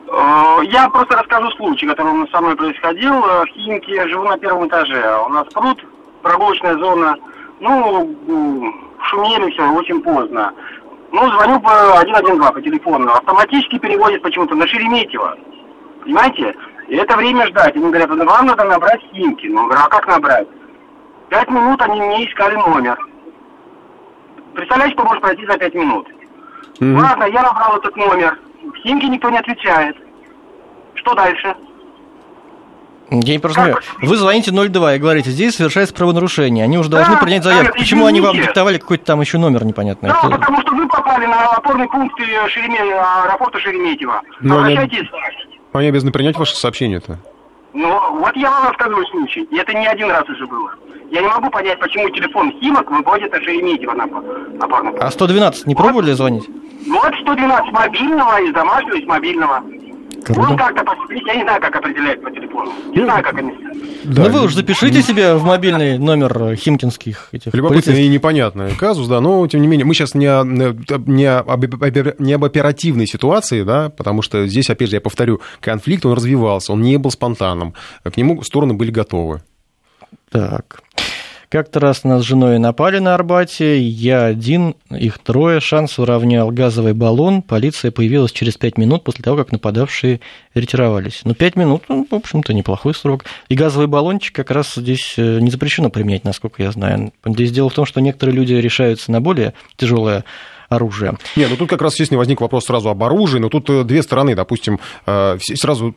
[0.08, 3.12] Э, я просто расскажу случай, который со мной происходил.
[3.12, 5.16] В Химке я живу на первом этаже.
[5.26, 5.78] У нас пруд,
[6.22, 7.16] прогулочная зона.
[7.60, 8.14] Ну,
[9.08, 10.52] шумели все очень поздно.
[11.14, 15.38] Ну, звоню по 112 по телефону, автоматически переводит почему-то на Шереметьево.
[16.02, 16.56] Понимаете?
[16.88, 17.76] И это время ждать.
[17.76, 19.46] Они говорят, ну, вам надо набрать Химки.
[19.46, 20.48] Ну, говорю, а как набрать?
[21.28, 22.98] Пять минут они мне искали номер.
[24.54, 26.08] Представляете, что может пройти за пять минут?
[26.80, 26.98] Мгм.
[26.98, 28.36] Ладно, я набрал этот номер.
[28.82, 29.96] Химки никто не отвечает.
[30.94, 31.54] Что дальше?
[33.20, 33.78] Я не понимаю.
[34.00, 36.64] Вы звоните 02 и говорите, здесь совершается правонарушение.
[36.64, 37.72] Они уже должны Да, принять заявку.
[37.74, 40.10] да, Почему они вам диктовали какой-то там еще номер непонятный?
[40.10, 42.92] Да, Это- потому что вы попали на опорный пункт э, Шереме-
[43.24, 44.20] аэропорта Шереметьево.
[44.40, 45.08] Ну, они- Обращайтесь.
[45.72, 47.18] Они обязаны принять ваше сообщение-то.
[47.72, 49.42] Ну, вот я вам рассказываю случай.
[49.50, 50.70] И это не один раз уже было.
[51.10, 55.02] Я не могу понять, почему телефон Химок выводит на Шереметьево на, на опорный пункт.
[55.04, 56.48] А 112 не пробовали звонить?
[56.86, 59.62] Ну, вот 112 мобильного, из домашнего, из мобильного.
[60.24, 60.50] Круто.
[60.50, 62.72] Ну, как-то, посмотреть, я не знаю, как определяют по телефону.
[62.94, 63.52] Не знаю, как они...
[64.04, 68.06] ну вы уж запишите себе в мобильный номер химкинских этих Любопытный полицейских.
[68.06, 72.32] и непонятный казус, да, но тем не менее, мы сейчас не, о- не, об, не
[72.32, 76.82] об оперативной ситуации, да, потому что здесь, опять же, я повторю, конфликт, он развивался, он
[76.82, 79.42] не был спонтанным, к нему стороны были готовы.
[80.30, 80.80] Так.
[81.54, 86.94] Как-то раз нас с женой напали на Арбате, я один, их трое, шанс уравнял газовый
[86.94, 90.20] баллон, полиция появилась через пять минут после того, как нападавшие
[90.54, 91.20] ретировались.
[91.22, 93.26] Ну, пять минут, ну, в общем-то, неплохой срок.
[93.48, 97.12] И газовый баллончик как раз здесь э, не запрещено применять, насколько я знаю.
[97.24, 100.24] Здесь дело в том, что некоторые люди решаются на более тяжелое
[100.74, 101.14] оружие.
[101.36, 104.02] Не, ну тут как раз, естественно, возник вопрос сразу об оружии, но тут э, две
[104.02, 105.94] стороны, допустим, э, сразу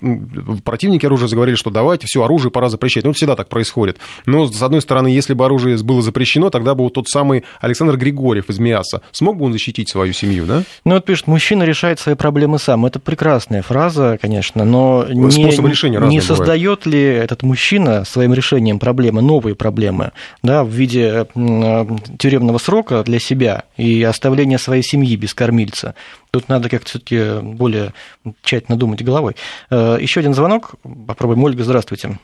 [0.64, 3.04] противники оружия заговорили, что давайте все оружие пора запрещать.
[3.04, 3.98] Ну, это всегда так происходит.
[4.26, 7.98] Но, с одной стороны, если бы оружие было запрещено, тогда бы вот тот самый Александр
[7.98, 10.64] Григорьев из МИАСа смог бы он защитить свою семью, да?
[10.86, 12.86] Ну, вот пишет, мужчина решает свои проблемы сам.
[12.86, 16.24] Это прекрасная фраза, конечно, но не, Способы не бывают.
[16.24, 20.12] создает ли этот мужчина своим решением проблемы, новые проблемы,
[20.44, 25.96] да, в виде м, тюремного срока для себя и оставления своей семьи без кормильца?
[26.32, 27.94] Тут надо как-то все-таки более
[28.44, 29.36] тщательно думать головой.
[29.72, 30.72] Э, Еще один звонок.
[31.08, 31.44] Попробуем.
[31.44, 32.18] Ольга, здравствуйте.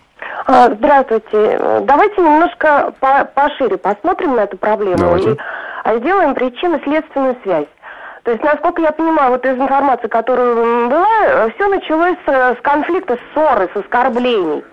[0.46, 1.58] А, Здравствуйте.
[1.88, 5.32] Давайте немножко по- пошире посмотрим на эту проблему Давайте.
[5.32, 5.38] и
[5.86, 7.68] а, сделаем причинно-следственную связь.
[8.24, 10.54] То есть, насколько я понимаю, вот из информации, которая
[10.90, 14.64] была, все началось с, с конфликта, ссоры, с оскорблений.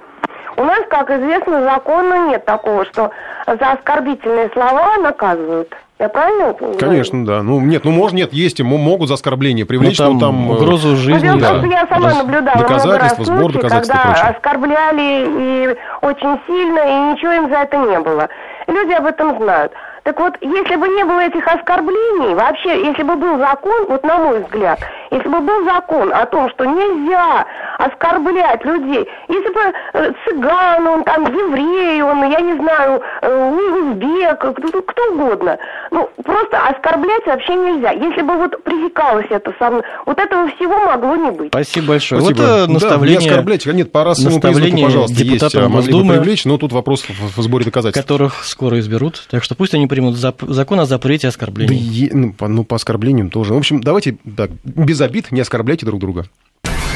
[0.57, 3.11] У нас, как известно, закона нет такого, что
[3.47, 5.73] за оскорбительные слова наказывают.
[6.01, 6.79] Я правильно говорю?
[6.79, 7.43] Конечно, да.
[7.43, 10.51] Ну, нет, ну, может, нет, есть, м- могут за оскорбление привлечь, Ну, там но там...
[10.51, 11.29] э, угрозу Ну, жизни.
[11.29, 11.55] том, да.
[11.67, 14.35] я сама Раз- наблюдала много раз доказательства, случаи, доказательств и когда прочее.
[14.37, 18.29] оскорбляли и очень сильно, и ничего им за это не было.
[18.67, 19.73] Люди об этом знают.
[20.05, 24.17] Так вот, если бы не было этих оскорблений, вообще, если бы был закон, вот на
[24.17, 27.47] мой взгляд, если бы был закон о том, что нельзя
[27.79, 29.61] оскорблять людей, если бы
[29.95, 35.59] э, цыган, он там еврей, он, я не знаю, э, узбек, кто, кто угодно,
[35.91, 37.91] ну, просто оскорблять вообще нельзя.
[37.93, 41.49] Если бы вот пресекалось это со мной, вот этого всего могло не быть.
[41.49, 42.21] Спасибо большое.
[42.21, 42.41] Спасибо.
[42.41, 43.73] Вот э, Да, не наставление, оскорбляйте.
[43.73, 45.31] Нет, по расовому признаку, наставление пожалуйста, есть.
[45.31, 48.03] депутатам а, Могли бы привлечь, но тут вопрос в, в сборе доказательств.
[48.07, 49.27] которых скоро изберут.
[49.31, 51.77] Так что пусть они примут зап- закон о запрете Да оскорблений.
[51.77, 53.55] е- ну, по, ну, по оскорблениям тоже.
[53.55, 56.27] В общем, давайте так, без обид не оскорбляйте друг друга.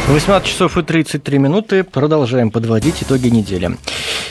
[0.06, 1.82] 18 часов и 33 минуты.
[1.82, 3.78] Продолжаем подводить итоги недели.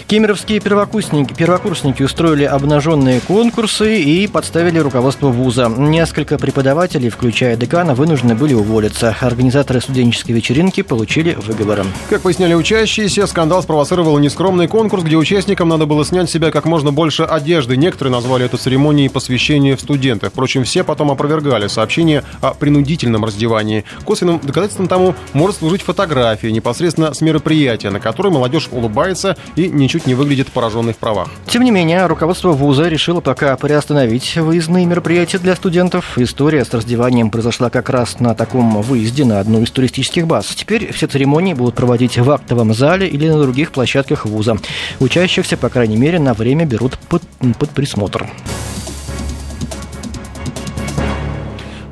[0.06, 5.70] Кемеровские первокурсники, первокурсники устроили обнаженные конкурсы и подставили руководство вуза.
[5.76, 9.16] Несколько преподавателей, включая декана, вынуждены были уволиться.
[9.20, 11.86] Организаторы студенческой вечеринки получили выговоры.
[12.10, 16.66] Как поясняли учащиеся, скандал спровоцировал нескромный конкурс, где участникам надо было снять с себя как
[16.66, 17.78] можно больше одежды.
[17.78, 20.30] Некоторые назвали это церемонией посвящения в студенты.
[20.30, 23.86] Впрочем, все потом опровергали сообщение о принудительном раздевании.
[24.06, 30.06] Косвенным доказательством тому может служить фотография непосредственно с мероприятия, на которой молодежь улыбается и ничуть
[30.06, 31.30] не выглядит пораженной в правах.
[31.48, 36.18] Тем не менее, руководство вуза решило пока приостановить выездные мероприятия для студентов.
[36.18, 40.48] История с раздеванием произошла как раз на таком выезде на одну из туристических баз.
[40.48, 44.58] Теперь все церемонии будут проводить в актовом зале или на других площадках вуза.
[45.00, 47.24] Учащихся, по крайней мере, на время берут под,
[47.58, 48.28] под присмотр.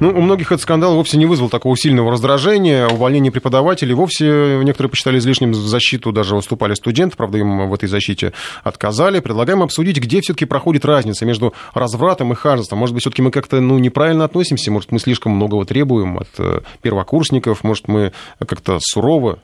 [0.02, 2.88] Ну, у многих этот скандал вовсе не вызвал такого сильного раздражения.
[2.88, 7.88] Увольнение преподавателей вовсе некоторые посчитали излишним в защиту, даже выступали студенты, правда, им в этой
[7.88, 8.34] защите
[8.64, 9.20] отказали.
[9.20, 12.80] Предлагаем обсудить, где все-таки проходит разница между развратом и ханжеством.
[12.80, 16.62] Может быть, все-таки мы как-то ну, неправильно относимся, может, мы слишком многого требуем от э,
[16.82, 19.38] первокурсников, может, мы как-то сурово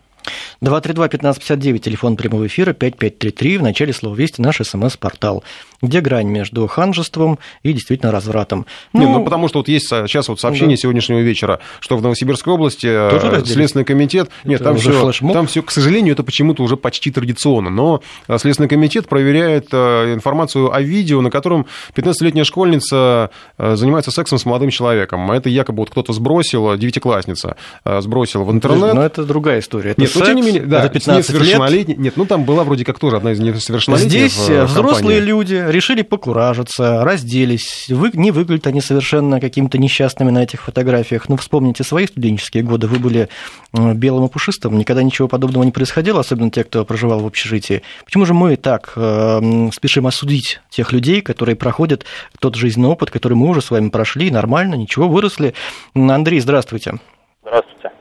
[0.62, 5.44] 232-1559, телефон прямого эфира, 5533, в начале слова «Вести» наш смс-портал.
[5.82, 8.66] Где грань между ханжеством и действительно развратом?
[8.94, 10.82] Ну, Не, ну потому что вот есть сейчас вот сообщение да.
[10.82, 14.30] сегодняшнего вечера, что в Новосибирской области э, Тоже Следственный комитет...
[14.40, 18.38] Это нет, там все, там все, к сожалению, это почему-то уже почти традиционно, но э,
[18.40, 24.70] Следственный комитет проверяет э, информацию о видео, на котором 15-летняя школьница занимается сексом с молодым
[24.70, 25.32] человеком.
[25.32, 28.94] Это якобы вот кто-то сбросил, девятиклассница сбросила в интернет.
[28.94, 29.92] Но это другая история.
[29.92, 31.98] Это нет, секс, но тем не менее, да, это 15 лет.
[31.98, 37.04] Нет, ну там была вроде как тоже одна из несовершеннолетних Здесь взрослые люди решили покуражиться,
[37.04, 37.88] разделись.
[37.90, 41.30] Вы, не выглядят они совершенно какими-то несчастными на этих фотографиях.
[41.30, 42.88] Ну, вспомните свои студенческие годы.
[42.88, 43.30] Вы были
[43.74, 47.84] белым и пушистым, никогда ничего подобного не происходило, особенно те, кто проживал в общежитии.
[48.06, 52.06] Почему же мы так э, спешим осудить тех людей, которые проходят
[52.40, 55.54] тот жизненный опыт, который мы уже с вами прошли, нормально, ничего, выросли?
[55.94, 56.96] Андрей, здравствуйте.
[57.42, 57.92] Здравствуйте.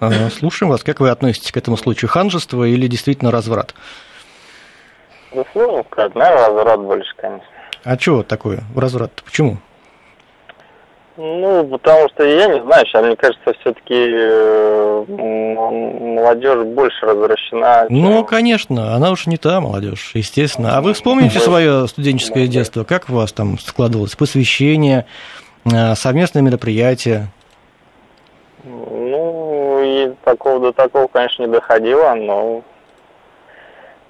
[0.00, 0.82] Э, слушаем вас.
[0.82, 2.08] Как вы относитесь к этому случаю?
[2.10, 3.74] Ханжество или действительно разврат?
[5.32, 6.14] Ну, сложно сказать.
[6.14, 7.46] Наверное, разврат больше, конечно.
[7.84, 9.22] А что такое разврат?
[9.24, 9.58] Почему?
[11.20, 17.86] Ну, потому что я не знаю, сейчас, мне кажется, все-таки э, молодежь больше развращена.
[17.88, 18.00] Чем...
[18.02, 20.76] Ну, конечно, она уж не та молодежь, естественно.
[20.76, 22.84] А вы вспомните свое студенческое детство?
[22.84, 24.14] Как у вас там складывалось?
[24.14, 25.06] Посвящение,
[25.64, 27.32] э, совместные мероприятия?
[28.62, 29.27] Ну,
[29.88, 32.62] и такого до такого, конечно, не доходило, но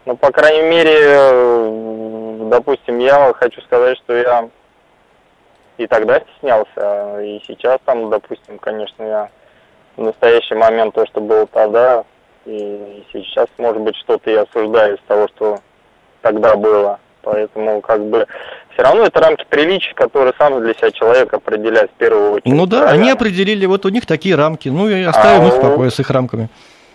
[0.05, 4.49] ну, по крайней мере, э, допустим, я хочу сказать, что я
[5.77, 9.31] и тогда стеснялся, и сейчас там, допустим, конечно, я
[9.97, 12.05] в настоящий момент то, что было тогда,
[12.47, 15.59] и сейчас, может быть, что-то я осуждаю из того, что
[16.23, 16.99] тогда было.
[17.23, 18.27] Поэтому, как бы,
[18.79, 22.55] все равно это рамки приличия, которые сам для себя человек определяет в первую очередь.
[22.55, 23.03] Ну да, правильно?
[23.03, 25.99] они определили, вот у них такие рамки, ну и оставим а их в покое с
[25.99, 26.49] их рамками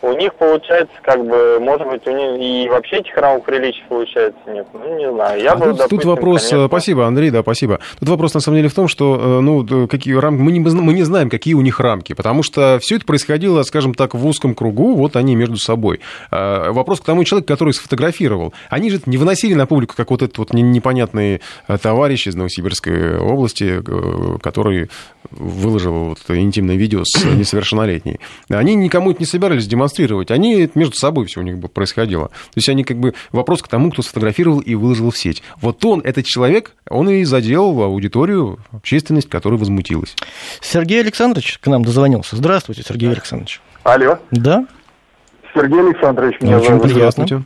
[0.04, 4.40] у них получается, как бы, может быть, у них и вообще этих рамок приличий получается
[4.48, 4.68] нет.
[4.74, 5.42] Ну, не знаю.
[5.42, 6.68] Я а бы, тут, допустим, тут вопрос, конечно...
[6.68, 7.80] спасибо, Андрей, да, спасибо.
[8.00, 10.94] Тут вопрос, на самом деле, в том, что, э, ну, какие рамки, мы не, мы
[10.94, 14.56] не знаем, какие у них рамки, потому что все это происходило, скажем так, в узком
[14.56, 16.02] кругу, вот они между собой.
[16.32, 18.54] Вопрос к тому человеку, который сфотографировал.
[18.70, 23.18] Они же не выносили на публику, как вот этот вот непонятный э, товарищ из Новосибирской
[23.18, 24.90] области, э, который
[25.32, 28.20] выложил вот интимное видео с несовершеннолетней.
[28.50, 29.93] Они никому это не собирались демонстрировать.
[30.32, 32.28] Они между собой все у них происходило.
[32.30, 35.44] То есть они как бы вопрос к тому, кто сфотографировал и выложил в сеть.
[35.62, 40.16] Вот он, этот человек, он и задел аудиторию, общественность, которая возмутилась.
[40.62, 42.36] Сергей Александрович к нам дозвонился.
[42.36, 43.62] Здравствуйте, Сергей Александрович.
[43.84, 44.18] Алло.
[44.32, 44.66] Да.
[45.54, 46.84] Сергей Александрович, меня Очень зовут.
[46.84, 47.46] приятно.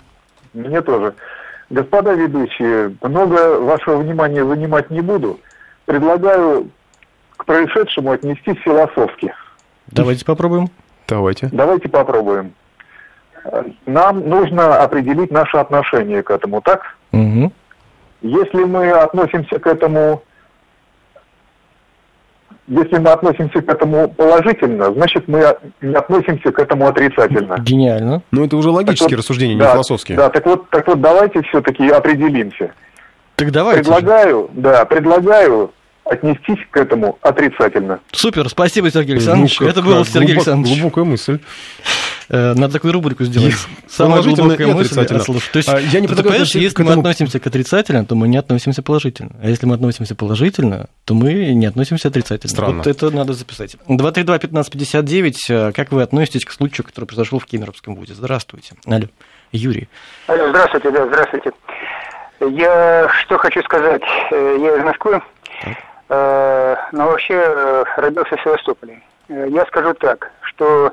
[0.54, 1.14] Мне тоже.
[1.70, 5.40] Господа ведущие, много вашего внимания занимать не буду.
[5.86, 6.70] Предлагаю
[7.36, 9.34] к происшедшему отнестись философски.
[9.88, 10.70] Давайте попробуем.
[11.08, 11.50] Давайте.
[11.52, 12.54] Давайте попробуем.
[13.86, 16.82] Нам нужно определить наше отношение к этому, так?
[17.13, 17.52] Угу.
[18.22, 20.22] Если мы относимся к этому
[22.67, 27.58] если мы относимся к этому положительно, значит, мы не относимся к этому отрицательно.
[27.60, 28.22] Гениально.
[28.32, 30.17] Ну, это уже логические так рассуждения, вот, не да, философские.
[30.17, 32.74] Да, так вот, так вот давайте все-таки определимся.
[33.38, 33.84] Так давайте.
[33.84, 34.62] Предлагаю, же.
[34.62, 35.72] да, предлагаю
[36.10, 38.00] отнестись к этому отрицательно.
[38.12, 39.60] Супер, спасибо, Сергей Александрович.
[39.60, 40.80] Ну, Это был Сергей глубок, Александрович.
[40.80, 41.39] Глубокая мысль.
[42.30, 43.56] Э, надо такую рубрику сделать.
[43.88, 44.93] Самая глубокая мысль.
[45.20, 48.28] Слушай, то есть, а, я не ты понимаешь, если мы относимся к отрицательно, то мы
[48.28, 49.32] не относимся положительно.
[49.41, 52.52] А если мы относимся положительно, то мы не относимся отрицательно.
[52.52, 52.78] Странно.
[52.78, 53.78] Вот это надо записать.
[53.88, 55.36] 232-1559.
[55.50, 58.13] Э, как вы относитесь к случаю, который произошел в Кемеровском вузе?
[58.13, 58.76] Здравствуйте.
[58.86, 59.06] Алло.
[59.54, 59.88] Юрий.
[60.28, 61.52] Алло, здравствуйте, да, здравствуйте.
[62.41, 64.02] Я что хочу сказать.
[64.32, 65.22] Э, я из Москвы.
[65.63, 65.78] Так.
[66.10, 69.02] Э, но вообще э, родился в Севастополе.
[69.28, 70.91] Э, я скажу так, что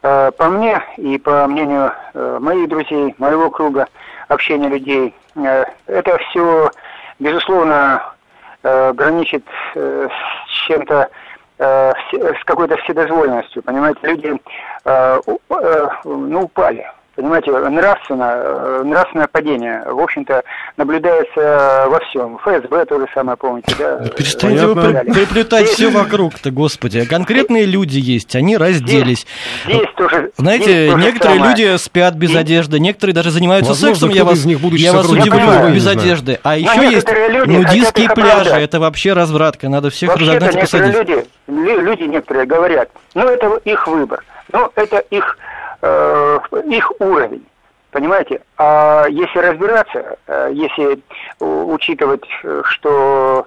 [0.00, 3.88] по мне и по мнению моих друзей, моего круга
[4.28, 6.70] общения людей, это все,
[7.18, 8.14] безусловно,
[8.62, 11.10] граничит с чем-то,
[11.58, 13.60] с какой-то вседозволенностью.
[13.64, 14.40] Понимаете, люди
[14.84, 16.86] ну, упали
[17.18, 20.44] Понимаете, нравственно, э, нравственное падение, в общем-то,
[20.76, 22.38] наблюдается во всем.
[22.38, 23.98] ФСБ то же самое, помните, да?
[24.16, 27.04] Перестаньте вы при, приплетать все вокруг-то, господи.
[27.06, 29.26] Конкретные люди есть, они разделись.
[29.64, 32.40] Здесь, здесь тоже, Знаете, здесь некоторые тоже люди спят без здесь...
[32.40, 36.38] одежды, некоторые даже занимаются Возможно, сексом, я вас, них, я вас удивлю, без одежды.
[36.44, 37.08] А еще есть
[37.46, 40.94] нудистские пляжи, это вообще развратка, надо всех разогнать и посадить.
[40.94, 45.36] Люди, люди некоторые говорят, ну это их выбор, ну это их
[45.82, 47.46] э, их уровень.
[47.90, 48.42] Понимаете?
[48.58, 51.00] А если разбираться, э, если
[51.40, 52.24] учитывать,
[52.64, 53.46] что,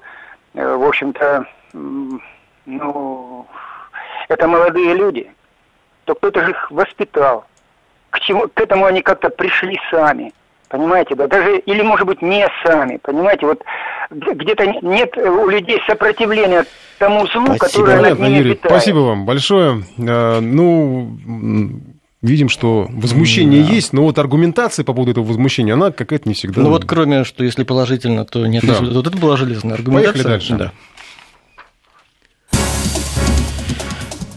[0.54, 1.46] э, в общем-то,
[2.65, 3.46] ну,
[4.28, 5.32] это молодые люди,
[6.06, 7.46] то кто-то же их воспитал,
[8.22, 10.34] чему, к этому они как-то пришли сами.
[10.70, 13.62] Понимаете, да, даже, или, может быть, не сами, понимаете, вот
[14.10, 16.65] где-то нет у людей сопротивления
[16.98, 17.86] тому злу, Спасибо.
[17.86, 18.76] которое Понятно, над ними Юрий, питает.
[18.76, 19.84] спасибо вам большое.
[19.98, 21.17] Ну,
[22.22, 26.62] видим, что возмущение есть, но вот аргументация по поводу этого возмущения, она какая-то не всегда...
[26.62, 28.64] Ну вот кроме, что если положительно, то нет.
[28.66, 28.80] Да.
[28.80, 30.14] Вот это была железная аргументация.
[30.14, 30.56] Поехали дальше.
[30.56, 30.72] Да.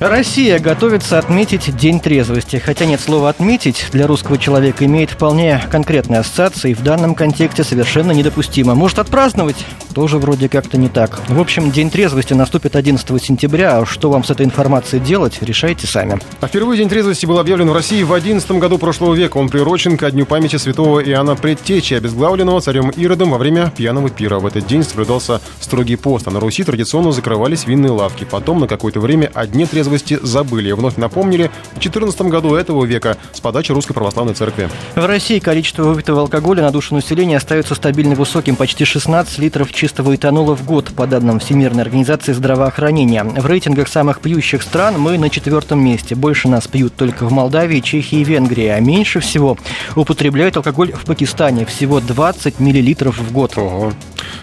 [0.00, 2.56] Россия готовится отметить День трезвости.
[2.56, 7.62] Хотя нет слова «отметить» для русского человека имеет вполне конкретные ассоциации и в данном контексте
[7.62, 8.74] совершенно недопустимо.
[8.74, 9.64] Может, отпраздновать?
[9.94, 11.20] Тоже вроде как-то не так.
[11.28, 13.78] В общем, День трезвости наступит 11 сентября.
[13.78, 16.18] А что вам с этой информацией делать, решайте сами.
[16.40, 19.36] А впервые День трезвости был объявлен в России в 11 году прошлого века.
[19.36, 24.40] Он приурочен ко дню памяти святого Иоанна Предтечи, обезглавленного царем Иродом во время пьяного пира.
[24.40, 28.26] В этот день соблюдался строгий пост, а на Руси традиционно закрывались винные лавки.
[28.28, 33.16] Потом на какое-то время о дне трезвости забыли вновь напомнили в 14 году этого века
[33.32, 34.68] с подачи Русской Православной Церкви.
[34.94, 40.14] В России количество выпитого алкоголя на душу населения остается стабильно высоким, почти 16 литров чистого
[40.14, 43.24] этанола в год, по данным Всемирной организации здравоохранения.
[43.24, 46.14] В рейтингах самых пьющих стран мы на четвертом месте.
[46.14, 49.56] Больше нас пьют только в Молдавии, Чехии и Венгрии, а меньше всего
[49.94, 51.66] употребляют алкоголь в Пакистане.
[51.66, 53.56] Всего 20 миллилитров в год.
[53.56, 53.92] Ого.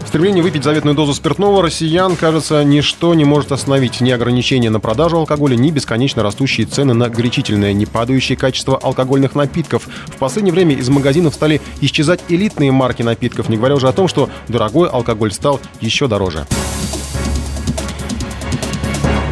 [0.05, 4.01] Стремление выпить заветную дозу спиртного россиян, кажется, ничто не может остановить.
[4.01, 9.35] Ни ограничения на продажу алкоголя, ни бесконечно растущие цены на горячительное, ни падающее качество алкогольных
[9.35, 9.87] напитков.
[10.07, 14.07] В последнее время из магазинов стали исчезать элитные марки напитков, не говоря уже о том,
[14.07, 16.45] что дорогой алкоголь стал еще дороже.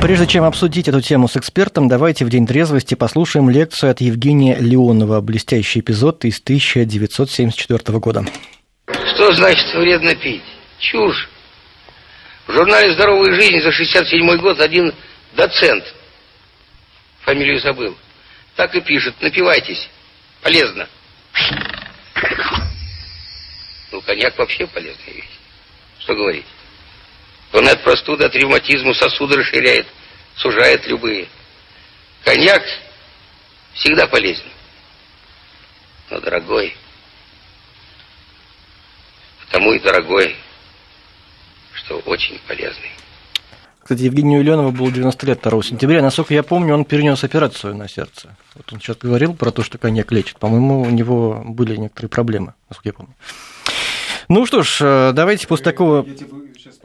[0.01, 4.55] Прежде чем обсудить эту тему с экспертом, давайте в День трезвости послушаем лекцию от Евгения
[4.57, 5.19] Леонова.
[5.19, 8.25] Блестящий эпизод из 1974 года.
[9.19, 10.45] Что значит вредно пить?
[10.79, 11.27] Чушь.
[12.47, 14.95] В журнале «Здоровая жизнь» за 67 год один
[15.33, 15.83] доцент,
[17.23, 17.97] фамилию забыл,
[18.55, 19.89] так и пишет, напивайтесь,
[20.41, 20.87] полезно.
[23.91, 25.37] Ну, коньяк вообще полезная вещь.
[25.99, 26.45] Что говорить?
[27.51, 29.87] Он от простуды, от ревматизма сосуды расширяет,
[30.37, 31.27] сужает любые.
[32.23, 32.63] Коньяк
[33.73, 34.49] всегда полезен.
[36.09, 36.73] Но дорогой.
[39.49, 40.35] Потому и дорогой,
[41.73, 42.91] что очень полезный.
[43.81, 46.03] Кстати, Евгению Леонову было 90 лет 2 сентября.
[46.03, 48.35] Насколько я помню, он перенес операцию на сердце.
[48.53, 50.37] Вот он сейчас говорил про то, что коньяк лечит.
[50.37, 53.15] По-моему, у него были некоторые проблемы, насколько я помню.
[54.27, 56.05] Ну что ж, э, давайте после такого...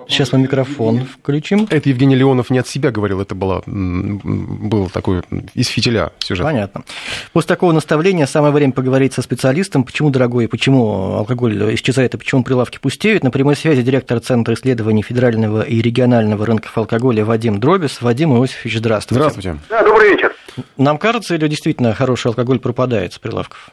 [0.08, 1.66] Сейчас мы микрофон включим.
[1.70, 5.22] Это Евгений Леонов не от себя говорил, это было, был такой
[5.54, 6.44] из фитиля сюжет.
[6.44, 6.84] Понятно.
[7.32, 12.44] После такого наставления самое время поговорить со специалистом, почему дорогой, почему алкоголь исчезает и почему
[12.44, 13.24] прилавки пустеют.
[13.24, 18.00] На прямой связи директор Центра исследований федерального и регионального рынков алкоголя Вадим Дробис.
[18.00, 19.20] Вадим Иосифович, здравствуйте.
[19.20, 19.58] Здравствуйте.
[19.68, 20.32] Да, добрый вечер.
[20.76, 23.70] Нам кажется, или действительно хороший алкоголь пропадает с прилавков?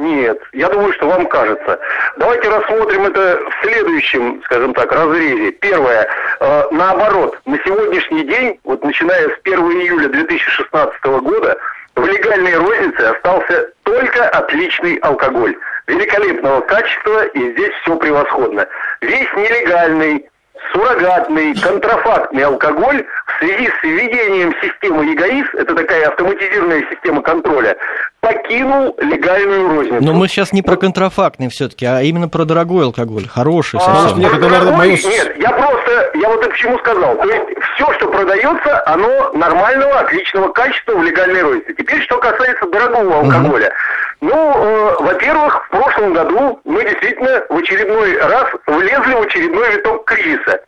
[0.00, 1.78] Нет, я думаю, что вам кажется.
[2.16, 5.52] Давайте рассмотрим это в следующем, скажем так, разрезе.
[5.52, 6.08] Первое.
[6.40, 11.58] Э, наоборот, на сегодняшний день, вот начиная с 1 июля 2016 года,
[11.96, 15.54] в легальной рознице остался только отличный алкоголь.
[15.86, 18.66] Великолепного качества, и здесь все превосходно.
[19.02, 20.30] Весь нелегальный,
[20.72, 27.76] суррогатный, контрафактный алкоголь в связи с введением системы ЕГАИС, это такая автоматизированная система контроля,
[28.20, 30.04] покинул легальную розницу.
[30.04, 34.18] Но мы сейчас не про контрафактный все-таки, а именно про дорогой алкоголь, хороший А, совсем.
[34.18, 37.16] Нет, это, наверное, с- Нет, я просто, я вот это к чему сказал.
[37.16, 41.74] То есть все, что продается, оно нормального, отличного качества в легальной рознице.
[41.74, 43.72] Теперь, что касается дорогого алкоголя.
[44.20, 50.04] Ну, э, во-первых, в прошлом году мы действительно в очередной раз влезли в очередной виток
[50.04, 50.60] кризиса.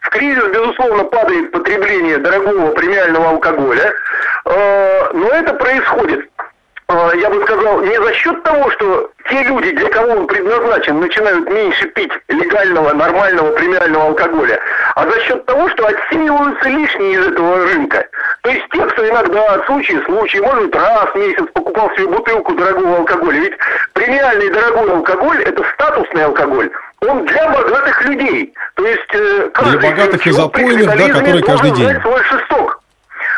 [0.00, 3.92] В кризис, безусловно, падает потребление дорогого премиального алкоголя,
[4.46, 6.20] э, но это происходит
[7.14, 11.48] я бы сказал, не за счет того, что те люди, для кого он предназначен, начинают
[11.48, 14.58] меньше пить легального, нормального, премиального алкоголя,
[14.94, 18.06] а за счет того, что отсеиваются лишние из этого рынка.
[18.42, 21.90] То есть те, кто иногда от случая в случай, может быть, раз в месяц покупал
[21.94, 23.40] себе бутылку дорогого алкоголя.
[23.40, 23.54] Ведь
[23.92, 26.70] премиальный дорогой алкоголь– это статусный алкоголь.
[27.06, 28.52] Он для богатых людей.
[28.74, 32.00] То есть э, каждый богатых и запойных, да, которые каждый день.
[32.00, 32.79] свой шесток.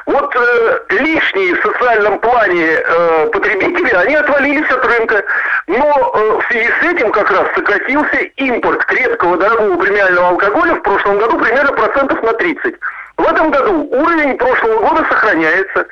[0.07, 5.23] Вот э, лишние в социальном плане э, потребители, они отвалились от рынка.
[5.69, 10.83] Но э, в связи с этим как раз сократился импорт крепкого дорогого премиального алкоголя в
[10.83, 12.75] прошлом году примерно процентов на 30.
[13.17, 15.87] В этом году уровень прошлого года сохраняется.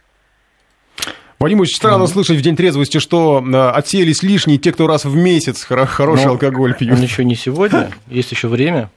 [1.38, 5.16] Вадим, очень странно слышать в День трезвости, что э, отсеялись лишние те, кто раз в
[5.16, 6.98] месяц хоро- хороший Ну, алкоголь пьют.
[6.98, 8.90] Он еще не сегодня, есть еще время.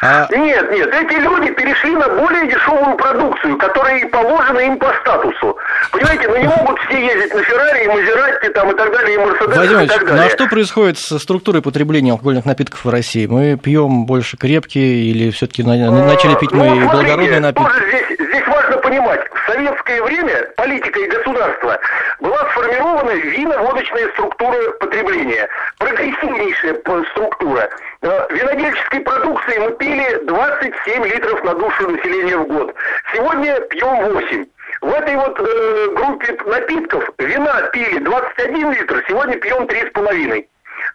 [0.00, 0.28] А...
[0.30, 5.56] Нет, нет, эти люди перешли на более дешевую продукцию, которая и положена им по статусу.
[5.90, 9.18] Понимаете, ну не могут все ездить на Феррари и Мазерати там и так далее, и
[9.18, 10.16] Мерседес Владимир и так далее.
[10.22, 13.26] ну а что происходит со структурой потребления алкогольных напитков в России?
[13.26, 17.68] Мы пьем больше крепкие или все-таки начали пить Ну, мы смотрите, благородные напитки?
[17.68, 21.78] Тоже здесь, здесь важно понимать, в советское время политика и государство
[22.20, 26.74] была сформирована вино-водочная структура потребления, прогрессивнейшая
[27.12, 27.68] структура.
[28.02, 32.74] Э, Винодельческой продукции мы пили 27 литров на душу населения в год.
[33.14, 34.46] Сегодня пьем 8.
[34.82, 40.46] В этой вот э, группе напитков вина пили 21 литр, сегодня пьем 3,5.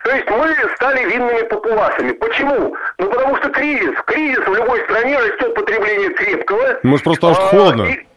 [0.04, 2.12] То есть мы стали винными папуасами.
[2.14, 2.76] Почему?
[2.98, 3.96] Ну потому что кризис.
[4.06, 6.80] Кризис в любой стране растет потребление крепкого.
[6.84, 7.84] Может, просто что А, холодно?
[7.84, 8.08] и-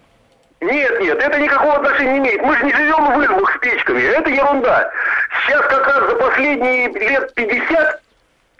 [0.60, 2.42] Нет, нет, это никакого отношения не имеет.
[2.42, 4.00] Мы же не живем в избах с печками.
[4.02, 4.90] Это ерунда.
[5.46, 8.00] Сейчас как раз за последние лет 50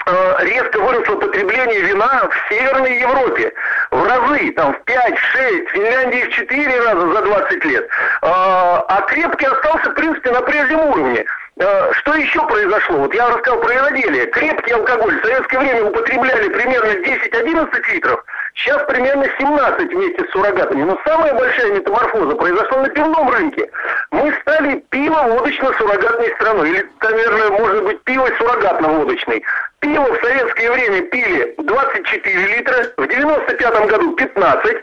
[0.07, 3.55] э, резко выросло потребление вина в Северной Европе.
[3.91, 7.89] В разы, там в 5, 6, в Финляндии в 4 раза за 20 лет.
[8.21, 11.25] А, а крепкий остался, в принципе, на прежнем уровне.
[11.57, 12.99] Э, Что еще произошло?
[12.99, 14.27] Вот я рассказал про виноделие.
[14.27, 18.25] Крепкий алкоголь в советское время употребляли примерно 10-11 литров.
[18.55, 20.83] Сейчас примерно 17 вместе с суррогатами.
[20.83, 23.71] Но самая большая метаморфоза произошла на пивном рынке.
[24.11, 26.71] Мы стали пиво-водочно-суррогатной страной.
[26.71, 29.45] Или, наверное, может быть, пиво суррогатно-водочной.
[29.79, 34.77] Пиво в советское время пили 24 литра, в 95 году 15.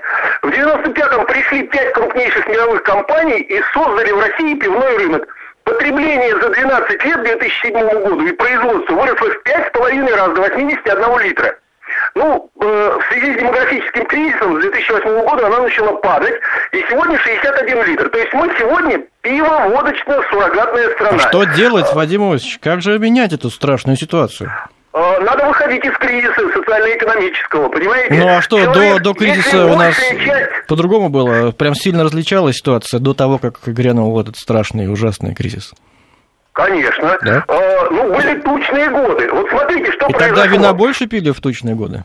[0.44, 5.28] В 95-м пришли 5 крупнейших мировых компаний и создали в России пивной рынок.
[5.64, 11.20] Потребление за 12 лет к 2007 году и производство выросло в 5,5 раз до 81
[11.20, 11.56] литра.
[12.16, 16.36] Ну, э, в связи с демографическим кризисом с 2008 года она начала падать,
[16.72, 18.10] и сегодня 61 литр.
[18.10, 21.18] То есть мы сегодня пиво-водочно-суррогатная страна.
[21.18, 22.60] А что делать, Вадим Иосифович?
[22.60, 24.52] Как же менять эту страшную ситуацию?
[24.94, 28.14] Э, Надо выходить из кризиса социально-экономического, понимаете?
[28.14, 31.52] Ну а что, Человек, до, до кризиса у нас часть- по-другому было?
[31.52, 35.74] Прям сильно различалась ситуация до того, как грянул вот этот страшный и ужасный кризис?
[36.54, 37.18] Конечно.
[37.22, 37.44] Да?
[37.48, 39.30] Э, ну, были тучные годы.
[39.32, 40.20] Вот смотрите, что И произошло.
[40.36, 42.04] тогда вина больше пили в тучные годы?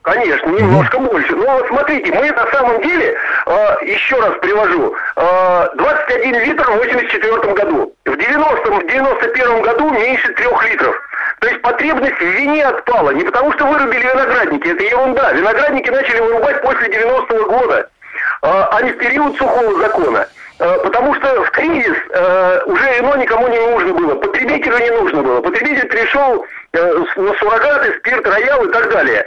[0.00, 1.36] Конечно, немножко больше.
[1.36, 3.14] Но вот смотрите, мы на самом деле,
[3.46, 3.52] э,
[3.86, 7.92] еще раз привожу, э, 21 литр в 84 году.
[8.06, 10.96] В 90-м, в 91 году меньше 3 литров.
[11.42, 13.10] То есть потребность в вине отпала.
[13.10, 15.32] Не потому что вырубили виноградники, это ерунда.
[15.32, 17.86] Виноградники начали вырубать после 90-го года, э,
[18.42, 20.28] а не в период сухого закона.
[20.62, 25.22] Э, Потому что в кризис э, уже вино никому не нужно было, потребителю не нужно
[25.22, 25.40] было.
[25.40, 29.24] Потребитель пришел э, на суррогаты, спирт, роял и так далее.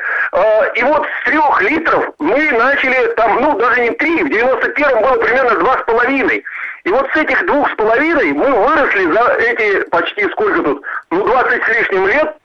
[0.75, 5.17] И вот с трех литров мы начали, там, ну, даже не три, в 91-м было
[5.17, 6.43] примерно два с половиной.
[6.85, 11.25] И вот с этих двух с половиной мы выросли за эти почти сколько тут, ну,
[11.25, 12.37] 20 с лишним лет,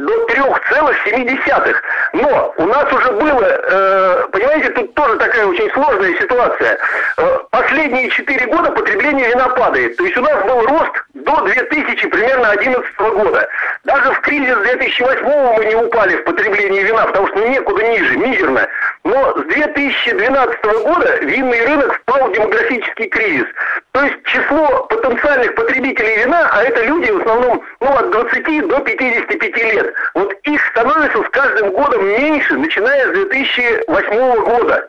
[0.00, 1.74] до 3,7.
[2.12, 6.78] Но у нас уже было, э, понимаете, тут тоже такая очень сложная ситуация.
[7.18, 9.96] Э, последние 4 года потребление вина падает.
[9.96, 13.48] То есть у нас был рост до 2000 примерно 11 года.
[13.84, 18.16] Даже в кризис 2008 мы не упали в потреблении вина, потому что ну, некуда ниже,
[18.16, 18.68] мизерно.
[19.04, 23.46] Но с 2012 года винный рынок впал в демографический кризис.
[23.92, 28.80] То есть число потенциальных потребителей вина, а это люди в основном ну, от 20 до
[28.80, 34.88] 55 лет, вот их становится с каждым годом меньше, начиная с 2008 года.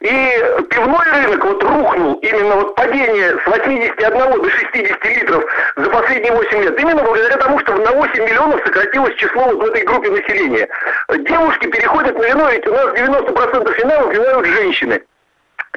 [0.00, 0.08] И
[0.70, 5.44] пивной рынок вот рухнул, именно вот падение с 81 до 60 литров
[5.76, 9.64] за последние 8 лет, именно благодаря тому, что на 8 миллионов сократилось число вот в
[9.66, 10.68] этой группе населения.
[11.08, 15.02] Девушки переходят на вино, ведь у нас 90% вина выпивают женщины.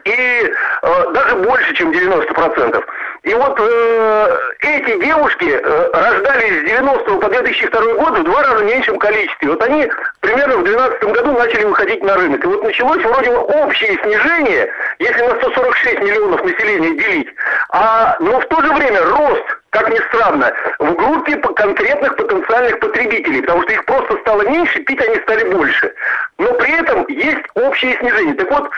[0.06, 2.84] И э, даже больше, чем 90%.
[3.26, 8.64] И вот э, эти девушки э, рождались с 90 по 2002 год в два раза
[8.64, 9.50] меньшем количестве.
[9.50, 12.44] Вот они примерно в 2012 году начали выходить на рынок.
[12.44, 17.30] И вот началось вроде бы общее снижение, если на 146 миллионов населения делить.
[17.70, 19.46] А, но в то же время рост
[19.76, 25.02] как ни странно, в группе конкретных потенциальных потребителей, потому что их просто стало меньше, пить
[25.02, 25.94] они стали больше.
[26.38, 28.36] Но при этом есть общее снижение.
[28.36, 28.70] Так вот,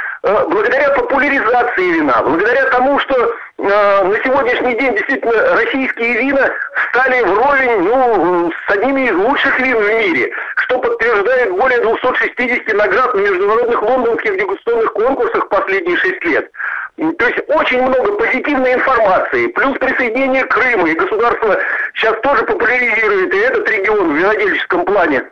[0.49, 6.49] благодаря популяризации вина, благодаря тому, что э, на сегодняшний день действительно российские вина
[6.89, 13.13] стали вровень ну, с одними из лучших вин в мире, что подтверждает более 260 наград
[13.13, 16.51] на международных лондонских дегустационных конкурсах последние 6 лет.
[16.97, 21.57] То есть очень много позитивной информации, плюс присоединение Крыма, и государство
[21.93, 25.23] сейчас тоже популяризирует и этот регион в винодельческом плане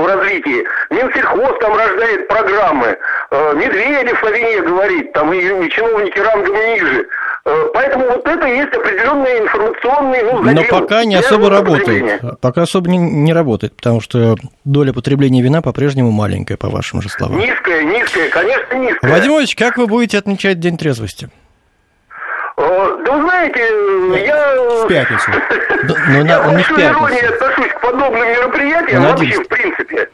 [0.00, 0.64] в развитии.
[0.90, 2.96] Минсельхоз там рождает программы.
[3.30, 7.06] Э, Медведев о вине говорит, там и, и чиновники рангом ниже.
[7.44, 12.20] Э, Поэтому вот это есть определенный информационный ну, Но пока не особо работает.
[12.40, 17.08] Пока особо не, не работает, потому что доля потребления вина по-прежнему маленькая, по вашим же
[17.08, 17.38] словам.
[17.38, 19.10] Низкая, низкая, конечно, низкая.
[19.10, 21.30] Вадим Ильич, как вы будете отмечать День трезвости?
[23.16, 23.60] Вы знаете,
[24.26, 24.54] я...
[24.84, 25.30] В пятницу.
[26.08, 27.34] Ну, Я на- не в пятницу.
[27.34, 29.46] отношусь к подобным мероприятиям На вообще, 11.
[29.46, 30.08] в принципе.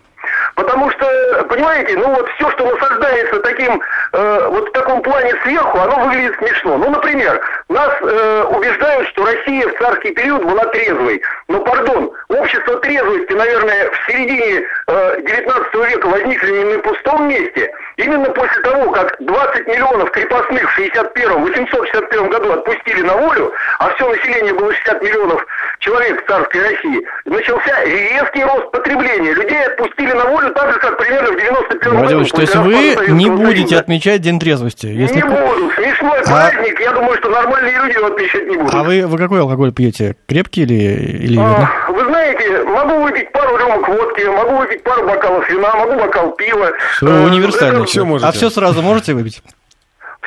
[0.55, 3.83] Потому что, понимаете, ну вот все, что насаждается таким,
[4.13, 6.77] э, вот в таком плане сверху, оно выглядит смешно.
[6.79, 11.23] Ну, например, нас э, убеждают, что Россия в царский период была трезвой.
[11.49, 17.73] Но, пардон, общество трезвости, наверное, в середине э, 19 века возникли не на пустом месте.
[17.97, 23.91] Именно после того, как 20 миллионов крепостных в 61 861 году отпустили на волю, а
[23.95, 25.45] все население было 60 миллионов
[25.79, 29.35] человек в царской России, начался резкий рост потребления.
[29.35, 32.31] Людей отпустили на волю так же, как примерно в 91 Вадим году.
[32.31, 33.81] То есть вы не будете Союза.
[33.81, 34.87] отмечать День трезвости?
[34.87, 35.17] Если...
[35.17, 35.71] Не буду.
[35.77, 36.81] Смешной А- праздник.
[36.81, 38.75] Я думаю, что нормальные люди его отмечать не будут.
[38.75, 40.17] А вы, вы какой алкоголь пьете?
[40.27, 41.69] Крепкий или, или А,
[42.13, 46.71] знаете, могу выпить пару рюмок водки, могу выпить пару бокалов вина, могу бокал пива.
[46.97, 47.79] Всё Э, универсально.
[47.79, 48.19] это- всё.
[48.23, 49.43] А все сразу можете выпить?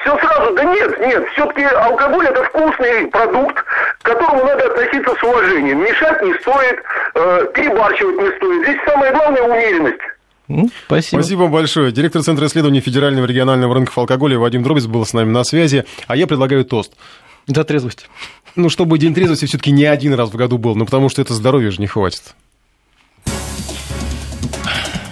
[0.01, 0.53] Все сразу?
[0.55, 1.23] Да нет, нет.
[1.33, 5.79] Все-таки алкоголь это вкусный продукт, к которому надо относиться с уважением.
[5.83, 6.79] Мешать не стоит,
[7.15, 8.63] э, перебарщивать не стоит.
[8.67, 10.01] Здесь самое главное умеренность.
[10.47, 11.21] Ну, спасибо.
[11.21, 11.91] Спасибо большое.
[11.91, 15.85] Директор Центра исследований Федерального регионального рынков алкоголя Вадим Дробец был с нами на связи.
[16.07, 16.93] А я предлагаю тост.
[17.47, 18.07] За трезвость.
[18.55, 21.33] Ну, чтобы День трезвости все-таки не один раз в году был, ну, потому что это
[21.33, 22.35] здоровья же не хватит.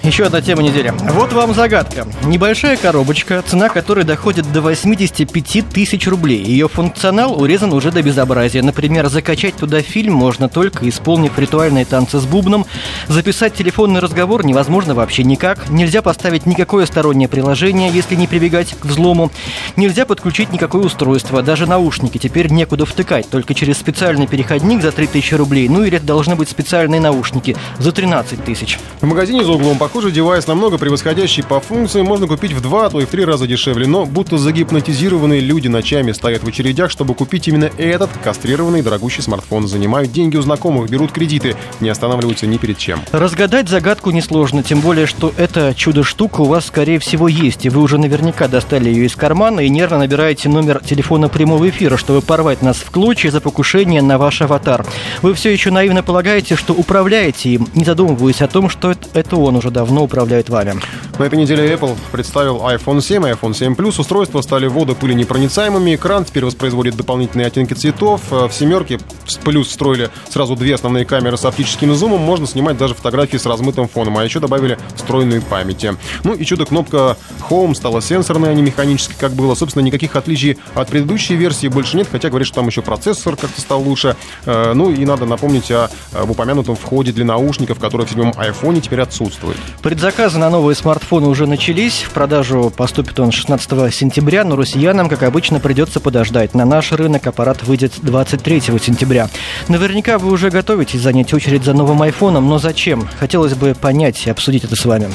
[0.04, 0.94] Еще одна тема недели.
[1.14, 2.06] Вот вам загадка.
[2.26, 6.44] Небольшая коробочка, цена которой доходит до 85 тысяч рублей.
[6.44, 8.62] Ее функционал урезан уже до безобразия.
[8.62, 12.66] Например, закачать туда фильм можно только исполнив ритуальные танцы с бубном.
[13.08, 15.70] Записать телефонный разговор невозможно вообще никак.
[15.70, 19.32] Нельзя поставить никакое стороннее приложение, если не прибегать к взлому.
[19.78, 25.36] Нельзя подключить никакое устройство, даже наушники теперь некуда втыкать, только через специальный переходник за 3000
[25.36, 25.70] рублей.
[25.70, 28.78] Ну или это должны быть специальные наушники за 13 тысяч.
[29.00, 32.90] В магазине за углом похожий девайс, намного превосходящий по функции, можно купить в два, а
[32.90, 37.14] то и в три раза дешевле, но будто загипнотизированные люди ночами стоят в очередях, чтобы
[37.14, 39.68] купить именно этот кастрированный дорогущий смартфон.
[39.68, 43.02] Занимают деньги у знакомых, берут кредиты, не останавливаются ни перед чем.
[43.12, 47.80] Разгадать загадку несложно, тем более, что эта чудо-штука у вас, скорее всего, есть, и вы
[47.84, 52.64] уже наверняка достали ее из кармана и нервно набираете номер телефона прямого эфира, чтобы порвать
[52.64, 54.88] нас в клочья за покушение на ваш аватар.
[55.22, 59.56] Вы все еще наивно полагаете, что управляете им, не задумываясь о том, что это, он
[59.58, 60.76] уже давно управляет вами.
[61.20, 64.00] На этой неделе Apple представил iPhone 7 и iPhone 7 Plus.
[64.00, 65.96] Устройства стали водопыленепроницаемыми.
[65.96, 68.22] Экран теперь воспроизводит дополнительные оттенки цветов.
[68.32, 72.22] Э, В семерке с плюс встроили сразу две основные камеры с оптическим зумом.
[72.22, 74.18] Можно снимать даже фотографии с размытым фоном.
[74.18, 75.86] А еще добавили встроенную память.
[76.24, 77.18] Ну и чудо-кнопка
[77.50, 79.54] Home стала сенсорной, а не механической, как было.
[79.56, 82.08] Собственно, никаких отличий от предыдущей версии больше нет.
[82.12, 84.16] Хотя говорят, что там еще процессор как-то стал лучше.
[84.46, 88.82] Э, Ну и надо напомнить о об упомянутом входе для наушников, который в седьмом iPhone
[88.82, 89.58] теперь отсутствует.
[89.82, 92.04] Предзаказы на новые смартфоны уже начались.
[92.04, 96.54] В продажу поступит он 16 сентября, но россиянам, как обычно, придется подождать.
[96.54, 99.30] На наш рынок аппарат выйдет 23 сентября.
[99.68, 103.08] Наверняка вы уже готовитесь занять очередь за новым айфоном, но зачем?
[103.20, 105.10] Хотелось бы понять и обсудить это с вами.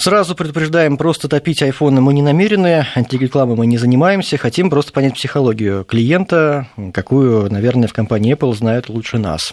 [0.00, 5.12] Сразу предупреждаем, просто топить айфоны мы не намерены, антирекламой мы не занимаемся, хотим просто понять
[5.12, 9.52] психологию клиента, какую, наверное, в компании Apple знают лучше нас.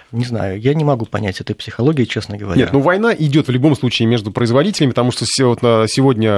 [0.11, 2.59] Не знаю, я не могу понять этой психологии, честно говоря.
[2.59, 6.31] Нет, ну война идет в любом случае между производителями, потому что вот на- сегодня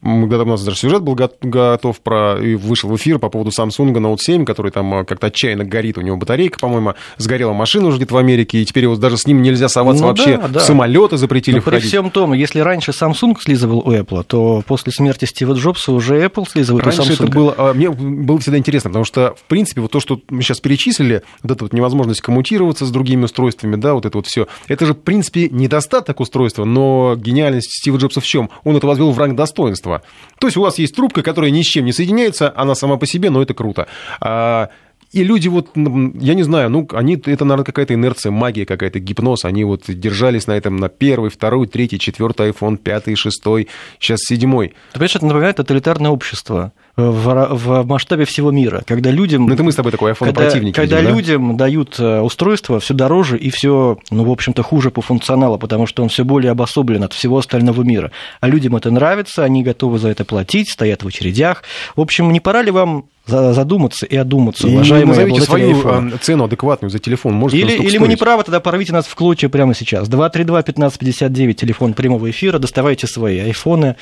[0.00, 3.28] мы, когда у нас даже сюжет был го- готов про и вышел в эфир по
[3.28, 7.52] поводу Samsung Note 7, который там э, как-то отчаянно горит, у него батарейка, по-моему, сгорела
[7.52, 10.38] машина уже где-то в Америке, и теперь его даже с ним нельзя соваться Ну вообще.
[10.38, 10.60] да, да.
[10.60, 11.88] Самолеты запретили Но при входить.
[11.88, 16.48] всем том, если раньше Samsung слизывал у Apple, то после смерти Стива Джобса уже Apple
[16.48, 17.14] слизывает Раньше у Samsung.
[17.14, 20.42] это было, а, мне было всегда интересно, потому что, в принципе, вот то, что мы
[20.42, 22.20] сейчас перечислили, вот эта вот невозможность
[22.62, 26.64] коммутироваться с другими устройствами, да, вот это вот все, это же, в принципе, недостаток устройства,
[26.64, 28.50] но гениальность Стива Джобса в чем?
[28.64, 30.02] Он это возвел в ранг достоинства.
[30.38, 33.06] То есть у вас есть трубка, которая ни с чем не соединяется, она сама по
[33.06, 33.86] себе, но это круто.
[34.20, 34.68] А,
[35.12, 39.44] и люди вот, я не знаю, ну, они, это, наверное, какая-то инерция, магия какая-то, гипноз.
[39.44, 44.68] Они вот держались на этом, на первый, второй, третий, четвертый iPhone, пятый, шестой, сейчас седьмой.
[44.68, 46.72] Ты понимаешь, это напоминает тоталитарное общество.
[46.96, 49.46] В, в масштабе всего мира, когда людям...
[49.46, 50.74] Ну, это мы с тобой такой iPhone противники.
[50.74, 51.64] Когда видимо, людям да?
[51.64, 56.02] дают э, устройство все дороже и все, ну, в общем-то, хуже по функционалу, потому что
[56.02, 58.10] он все более обособлен от всего остального мира.
[58.40, 61.62] А людям это нравится, они готовы за это платить, стоят в очередях.
[61.96, 66.18] В общем, не пора ли вам задуматься и одуматься, и уважаемые назовите свою iPhone.
[66.20, 67.34] цену адекватную за телефон.
[67.34, 70.08] Может, или или мы не правы, тогда порвите нас в клочья прямо сейчас.
[70.08, 73.96] 232-1559, телефон прямого эфира, доставайте свои айфоны,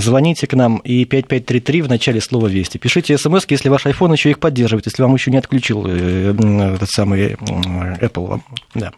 [0.00, 2.78] звоните к нам и 5533 в начале слова «Вести».
[2.78, 6.34] Пишите смс, если ваш iPhone еще их поддерживает, если вам еще не отключил э,
[6.74, 8.40] этот самый Apple.
[8.74, 8.92] Да.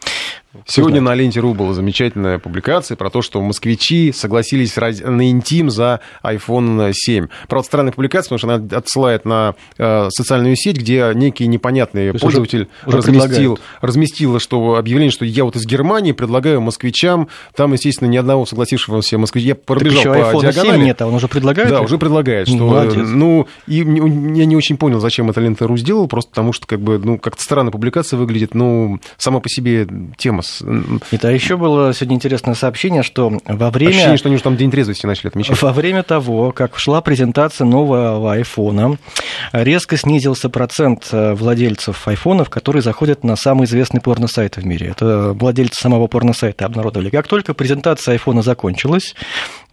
[0.67, 6.93] Сегодня на ленте.ру была замечательная публикация про то, что москвичи согласились на интим за iPhone
[6.93, 7.29] 7.
[7.49, 12.69] Правда, странная публикация, потому что она отсылает на э, социальную сеть, где некий непонятный пользователь
[12.87, 18.09] уже, уже разместил, разместил что объявление, что я вот из Германии предлагаю москвичам, там, естественно,
[18.09, 19.49] ни одного согласившегося москвича.
[19.49, 20.88] Я пробежал по диагонали.
[20.89, 21.69] 7 нет, а он уже предлагает?
[21.69, 22.49] Да, уже предлагает.
[22.49, 23.07] Что, Молодец.
[23.07, 23.85] Ну, и я
[24.47, 27.71] не очень понял, зачем это лента.ру сделал, просто потому что, как бы, ну, как-то странно
[27.71, 29.87] публикация выглядит, ну, сама по себе
[30.17, 30.43] тема
[31.11, 33.91] это еще было сегодня интересное сообщение, что во время...
[33.91, 35.61] Ощущение, что они уже там День трезвости начали отмечать.
[35.61, 38.97] Во время того, как шла презентация нового айфона,
[39.53, 44.89] резко снизился процент э, владельцев айфонов, которые заходят на самый известный порно-сайт в мире.
[44.89, 47.11] Это владельцы самого порно-сайта обнародовали.
[47.11, 49.15] Как только презентация айфона закончилась,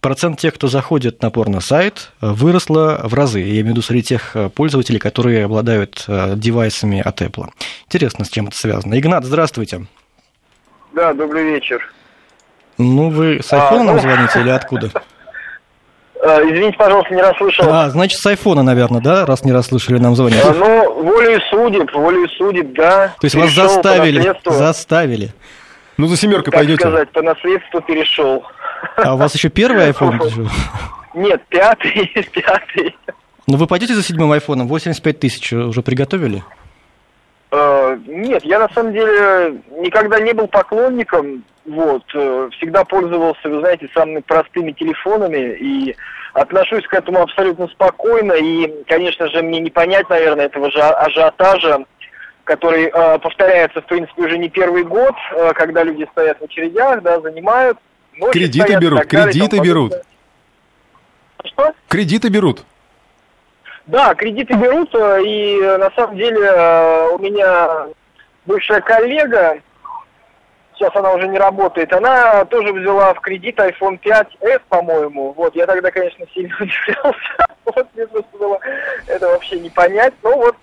[0.06, 3.40] процент тех, кто заходит на порно-сайт, выросла в разы.
[3.40, 7.48] Я имею в виду среди тех э, пользователей, которые обладают э, девайсами от Apple.
[7.86, 8.96] Интересно, с чем это связано.
[8.96, 9.86] Игнат, здравствуйте.
[10.94, 11.92] Да, добрый вечер.
[12.78, 14.00] Ну, вы с айфона а, ну...
[14.00, 14.90] звоните или откуда?
[16.22, 17.66] А, извините, пожалуйста, не расслышал.
[17.68, 20.42] А, значит, с айфона, наверное, да, раз не расслышали, нам звонить?
[20.44, 23.14] А, ну, волею судеб, волею судеб, да.
[23.20, 25.32] То есть вас заставили, заставили.
[25.98, 26.80] Ну, за семеркой как пойдете.
[26.80, 28.44] сказать, по наследству перешел.
[28.96, 30.48] А у вас еще первый iPhone?
[31.14, 32.96] Нет, пятый, пятый.
[33.46, 34.66] Ну, вы пойдете за седьмым айфоном?
[34.66, 36.42] 85 тысяч уже приготовили?
[37.52, 43.60] Э, нет, я на самом деле никогда не был поклонником, вот, э, всегда пользовался, вы
[43.60, 45.96] знаете, самыми простыми телефонами и
[46.32, 51.84] отношусь к этому абсолютно спокойно и, конечно же, мне не понять, наверное, этого же ажиотажа,
[52.44, 57.02] который э, повторяется, в принципе, уже не первый год, э, когда люди стоят в очередях,
[57.02, 57.78] да, занимают.
[58.32, 59.94] Кредиты стоят, берут, кредиты берут.
[61.44, 61.72] Что?
[61.88, 62.64] Кредиты берут.
[63.86, 67.86] Да, кредиты берут, э, и э, на самом деле э, у меня
[68.44, 69.60] бывшая коллега,
[70.74, 75.32] сейчас она уже не работает, она тоже взяла в кредит iPhone 5s, по-моему.
[75.34, 77.46] Вот, я тогда, конечно, сильно удивлялся.
[77.64, 78.58] Вот, мне просто было
[79.06, 80.14] это вообще не понять.
[80.24, 80.56] Ну вот,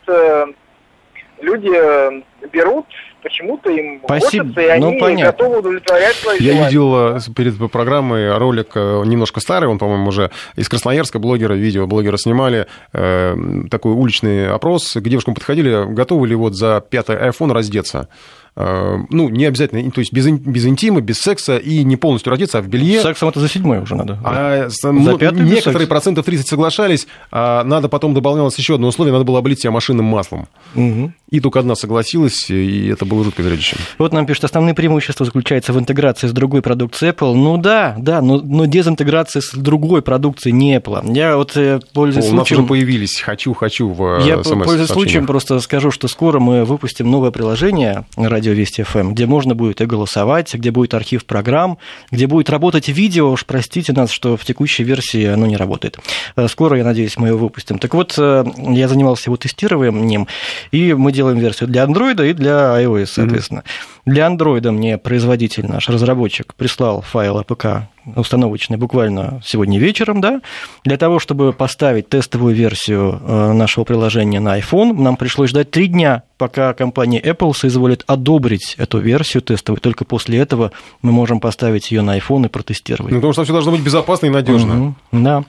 [1.40, 2.88] люди берут,
[3.24, 4.44] почему-то им Спасибо.
[4.44, 5.26] хочется, и ну, они понятно.
[5.26, 6.68] готовы удовлетворять свои Я желания.
[6.68, 11.88] видел э, перед программой ролик э, немножко старый, он, по-моему, уже из Красноярска, блогера, видео
[11.88, 13.36] блогера снимали, э,
[13.72, 18.10] такой уличный опрос, к девушкам подходили, готовы ли вот за пятый iPhone раздеться.
[18.56, 22.60] Э, ну, не обязательно, то есть без, без интима, без секса и не полностью родиться,
[22.60, 23.02] а в белье.
[23.02, 24.20] Сексом это за седьмой уже надо.
[24.24, 24.92] А, да.
[24.92, 29.62] ну, некоторые процентов 30 соглашались, а надо потом добавлялось еще одно условие, надо было облить
[29.62, 30.48] себя машинным маслом.
[30.76, 31.14] Угу.
[31.32, 33.76] И только одна согласилась, и это было жутко зрелище.
[33.98, 37.34] Вот нам пишут, основные преимущества заключаются в интеграции с другой продукцией Apple.
[37.34, 41.12] Ну да, да, но, но дезинтеграция с другой продукцией не Apple.
[41.16, 42.38] Я вот э, пользуюсь О, случаем...
[42.38, 46.66] У нас уже появились «хочу, хочу» в Я пользуюсь случаем, просто скажу, что скоро мы
[46.66, 48.06] выпустим новое приложение
[48.44, 51.78] «Радио Вести ФМ», где можно будет и голосовать, где будет архив программ,
[52.12, 53.32] где будет работать видео.
[53.32, 55.98] Уж простите нас, что в текущей версии оно не работает.
[56.36, 57.80] Э, скоро, я надеюсь, мы его выпустим.
[57.80, 60.28] Так вот, э, я занимался его тестированием,
[60.72, 63.60] и мы делаем делаем версию для Android и для iOS, соответственно.
[63.60, 64.12] Mm-hmm.
[64.14, 67.84] Для Android мне производитель, наш разработчик, прислал файл APK
[68.16, 70.42] установочный буквально сегодня вечером, да,
[70.84, 75.88] для того, чтобы поставить тестовую версию э, нашего приложения на iPhone, нам пришлось ждать три
[75.88, 79.80] дня, пока компания Apple соизволит одобрить эту версию тестовую.
[79.80, 83.12] Только после этого мы можем поставить ее на iPhone и протестировать.
[83.12, 84.88] Ну, потому что все должно быть безопасно и надежно.
[84.88, 85.44] Угу, да.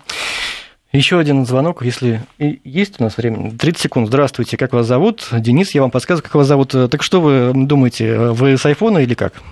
[0.95, 3.51] Еще один звонок, если есть у нас время.
[3.51, 4.07] 30 секунд.
[4.07, 5.27] Здравствуйте, как вас зовут?
[5.33, 6.71] Денис, я вам подсказываю, как вас зовут.
[6.71, 9.43] Так что вы думаете, вы с айфона или как?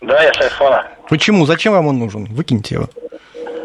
[0.00, 0.86] Да, я с айфона.
[1.08, 1.46] Почему?
[1.46, 2.26] Зачем вам он нужен?
[2.26, 2.86] Выкиньте его.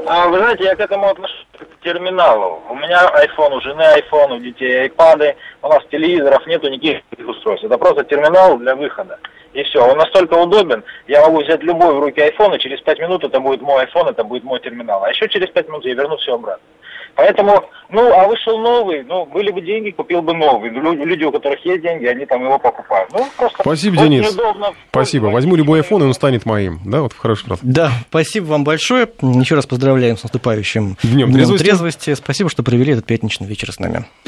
[0.07, 2.61] А, вы знаете, я к этому отношусь к терминалу.
[2.69, 7.65] У меня iPhone, у жены iPhone, у детей iPad, у нас телевизоров нету никаких устройств.
[7.65, 9.19] Это просто терминал для выхода.
[9.53, 9.85] И все.
[9.85, 13.39] Он настолько удобен, я могу взять любой в руки iPhone, и через 5 минут это
[13.39, 15.03] будет мой iPhone, это будет мой терминал.
[15.03, 16.63] А еще через 5 минут я верну все обратно.
[17.15, 20.69] Поэтому, ну, а вышел новый, ну, были бы деньги, купил бы новый.
[20.69, 23.09] Люди, люди, у которых есть деньги, они там его покупают.
[23.11, 24.37] Ну, просто Спасибо, Денис.
[24.89, 25.25] Спасибо.
[25.27, 26.79] Возьму любой iPhone, и он станет моим.
[26.85, 27.59] Да, вот в хороший раз.
[27.61, 29.07] Да, спасибо вам большое.
[29.21, 31.63] Еще раз поздравляем с наступающим Днем трезвости.
[31.63, 32.13] трезвости.
[32.15, 34.05] Спасибо, что провели этот пятничный вечер с нами.